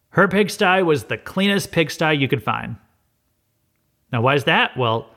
[0.09, 2.77] her pigsty was the cleanest pigsty you could find.
[4.11, 4.77] Now, why is that?
[4.77, 5.09] Well,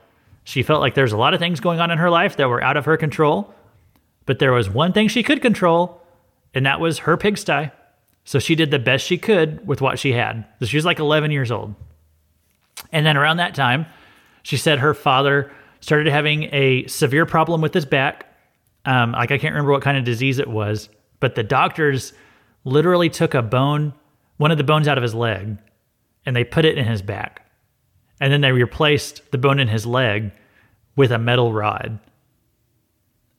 [0.43, 2.63] she felt like there's a lot of things going on in her life that were
[2.63, 3.53] out of her control,
[4.25, 6.01] but there was one thing she could control,
[6.53, 7.71] and that was her pigsty.
[8.25, 10.45] So she did the best she could with what she had.
[10.59, 11.75] So she was like 11 years old.
[12.91, 13.85] And then around that time,
[14.43, 18.25] she said her father started having a severe problem with his back.
[18.85, 22.13] Um, like I can't remember what kind of disease it was, but the doctors
[22.63, 23.93] literally took a bone,
[24.37, 25.57] one of the bones out of his leg,
[26.25, 27.45] and they put it in his back.
[28.21, 30.31] And then they replaced the bone in his leg
[30.95, 31.99] with a metal rod.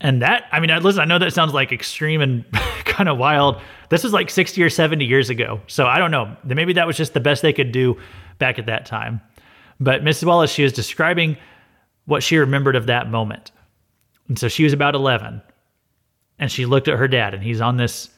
[0.01, 2.45] And that, I mean, listen, I know that sounds like extreme and
[2.85, 3.61] kind of wild.
[3.91, 5.61] This was like 60 or 70 years ago.
[5.67, 6.37] So I don't know.
[6.45, 7.99] Maybe that was just the best they could do
[8.39, 9.21] back at that time.
[9.81, 10.24] But Mrs.
[10.24, 11.39] Wallace, she was describing
[12.05, 13.51] what she remembered of that moment.
[14.28, 15.41] And so she was about 11.
[16.39, 18.11] And she looked at her dad, and he's on this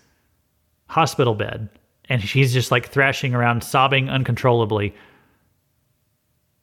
[0.88, 1.68] hospital bed.
[2.08, 4.94] And she's just like thrashing around, sobbing uncontrollably.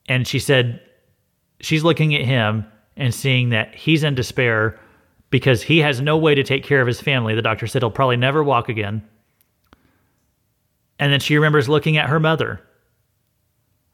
[0.06, 0.80] And she said,
[1.60, 4.78] she's looking at him and seeing that he's in despair
[5.30, 7.34] because he has no way to take care of his family.
[7.34, 9.02] The doctor said he'll probably never walk again.
[10.98, 12.60] And then she remembers looking at her mother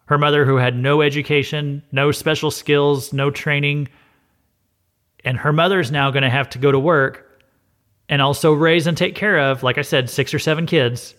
[0.07, 3.89] her mother, who had no education, no special skills, no training.
[5.25, 7.43] And her mother's now going to have to go to work
[8.09, 11.15] and also raise and take care of, like I said, six or seven kids.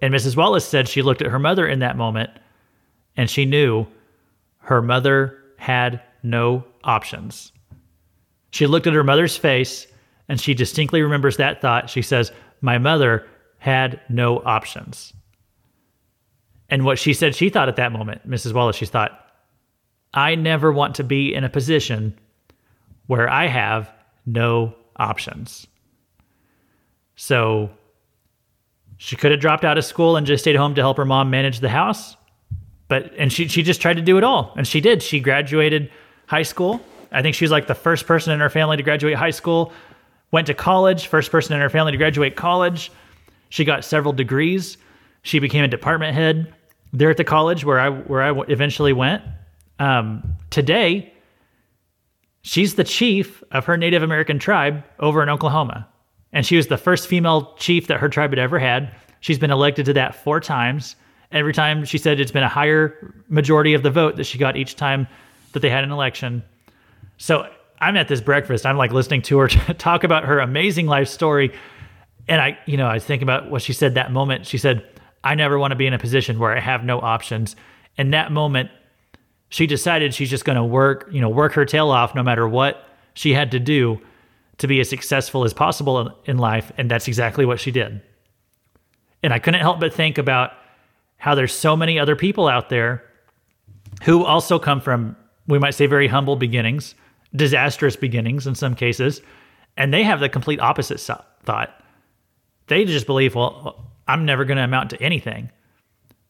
[0.00, 0.36] And Mrs.
[0.36, 2.30] Wallace said she looked at her mother in that moment
[3.16, 3.86] and she knew
[4.58, 7.52] her mother had no options.
[8.50, 9.86] She looked at her mother's face
[10.28, 11.90] and she distinctly remembers that thought.
[11.90, 13.26] She says, My mother
[13.58, 15.12] had no options.
[16.68, 18.52] And what she said she thought at that moment, Mrs.
[18.52, 19.26] Wallace, she thought,
[20.14, 22.18] I never want to be in a position
[23.06, 23.90] where I have
[24.24, 25.66] no options.
[27.14, 27.70] So
[28.96, 31.30] she could have dropped out of school and just stayed home to help her mom
[31.30, 32.16] manage the house.
[32.88, 34.52] But and she she just tried to do it all.
[34.56, 35.02] And she did.
[35.02, 35.90] She graduated
[36.26, 36.80] high school.
[37.12, 39.72] I think she was like the first person in her family to graduate high school.
[40.32, 42.90] Went to college, first person in her family to graduate college.
[43.48, 44.76] She got several degrees.
[45.26, 46.54] She became a department head
[46.92, 49.24] there at the college where I where I eventually went.
[49.80, 51.12] Um, today,
[52.42, 55.88] she's the chief of her Native American tribe over in Oklahoma,
[56.32, 58.94] and she was the first female chief that her tribe had ever had.
[59.18, 60.94] She's been elected to that four times.
[61.32, 64.56] Every time she said it's been a higher majority of the vote that she got
[64.56, 65.08] each time
[65.54, 66.44] that they had an election.
[67.18, 67.50] So
[67.80, 68.64] I'm at this breakfast.
[68.64, 69.48] I'm like listening to her
[69.78, 71.52] talk about her amazing life story.
[72.28, 74.46] And I, you know, I was thinking about what she said that moment.
[74.46, 74.86] She said,
[75.26, 77.56] I never want to be in a position where I have no options.
[77.98, 78.70] In that moment,
[79.48, 82.46] she decided she's just going to work, you know, work her tail off no matter
[82.46, 84.00] what she had to do
[84.58, 86.70] to be as successful as possible in life.
[86.78, 88.00] And that's exactly what she did.
[89.22, 90.52] And I couldn't help but think about
[91.16, 93.02] how there's so many other people out there
[94.04, 95.16] who also come from,
[95.48, 96.94] we might say, very humble beginnings,
[97.34, 99.22] disastrous beginnings in some cases,
[99.76, 101.00] and they have the complete opposite
[101.42, 101.82] thought.
[102.68, 105.50] They just believe, well, I'm never going to amount to anything.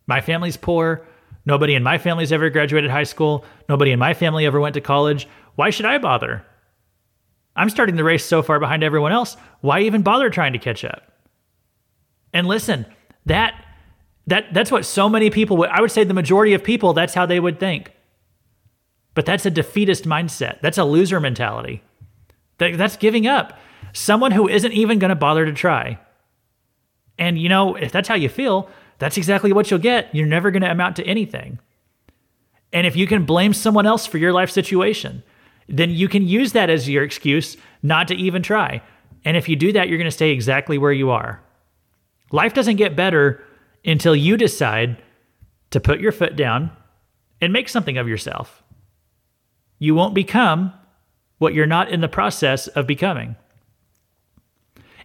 [0.07, 1.07] My family's poor.
[1.45, 3.45] Nobody in my family's ever graduated high school.
[3.69, 5.29] Nobody in my family ever went to college.
[5.55, 6.45] Why should I bother?
[7.55, 9.37] I'm starting the race so far behind everyone else.
[9.61, 11.03] Why even bother trying to catch up?
[12.33, 12.87] And listen,
[13.25, 13.55] that
[14.27, 17.15] that that's what so many people would I would say the majority of people that's
[17.15, 17.93] how they would think.
[19.15, 20.61] But that's a defeatist mindset.
[20.61, 21.83] That's a loser mentality.
[22.59, 23.59] That, that's giving up.
[23.95, 25.99] Someone who isn't even going to bother to try.
[27.19, 30.15] And you know, if that's how you feel, that's exactly what you'll get.
[30.15, 31.59] You're never going to amount to anything.
[32.73, 35.23] And if you can blame someone else for your life situation,
[35.69, 38.83] then you can use that as your excuse not to even try.
[39.25, 41.43] And if you do that, you're going to stay exactly where you are.
[42.33, 43.43] Life doesn't get better
[43.85, 45.03] until you decide
[45.71, 46.71] to put your foot down
[47.41, 48.63] and make something of yourself.
[49.79, 50.73] You won't become
[51.39, 53.37] what you're not in the process of becoming.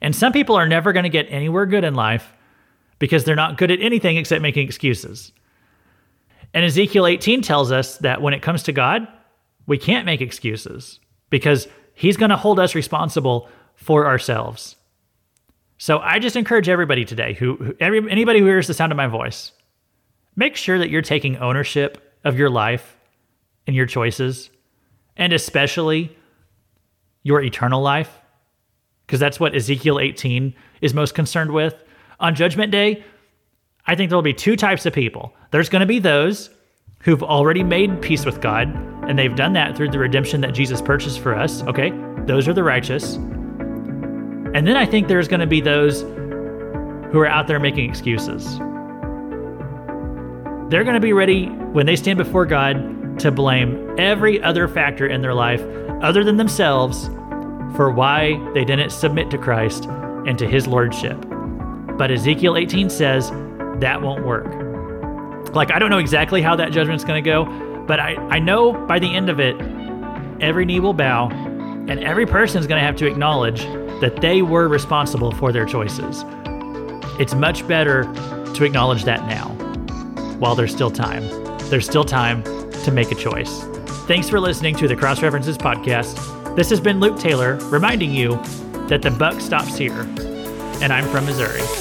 [0.02, 2.34] And some people are never going to get anywhere good in life
[3.00, 5.32] because they're not good at anything except making excuses.
[6.54, 9.08] And Ezekiel 18 tells us that when it comes to God,
[9.68, 11.00] we can't make excuses
[11.30, 14.76] because he's going to hold us responsible for ourselves.
[15.78, 18.98] So I just encourage everybody today who, who every, anybody who hears the sound of
[18.98, 19.52] my voice,
[20.36, 22.98] make sure that you're taking ownership of your life
[23.66, 24.50] and your choices,
[25.18, 26.16] and especially
[27.24, 28.21] your eternal life,
[29.12, 31.84] because that's what Ezekiel 18 is most concerned with.
[32.22, 33.04] On Judgment Day,
[33.86, 35.36] I think there'll be two types of people.
[35.52, 36.50] There's going to be those
[37.00, 38.74] who've already made peace with God,
[39.10, 41.62] and they've done that through the redemption that Jesus purchased for us.
[41.64, 41.92] Okay,
[42.26, 43.16] those are the righteous.
[43.16, 46.04] And then I think there's going to be those
[47.12, 48.60] who are out there making excuses.
[50.70, 55.06] They're going to be ready when they stand before God to blame every other factor
[55.06, 55.62] in their life
[56.02, 57.10] other than themselves
[57.76, 59.86] for why they didn't submit to Christ
[60.26, 61.18] and to his lordship.
[61.98, 63.30] But Ezekiel 18 says
[63.80, 64.48] that won't work.
[65.54, 67.46] Like, I don't know exactly how that judgment's going to go,
[67.86, 69.56] but I, I know by the end of it,
[70.42, 73.64] every knee will bow and every person is going to have to acknowledge
[74.02, 76.24] that they were responsible for their choices.
[77.20, 78.04] It's much better
[78.54, 79.50] to acknowledge that now
[80.40, 81.28] while there's still time.
[81.70, 83.64] There's still time to make a choice.
[84.08, 86.41] Thanks for listening to the Cross References Podcast.
[86.56, 88.36] This has been Luke Taylor reminding you
[88.88, 90.02] that the buck stops here,
[90.82, 91.81] and I'm from Missouri.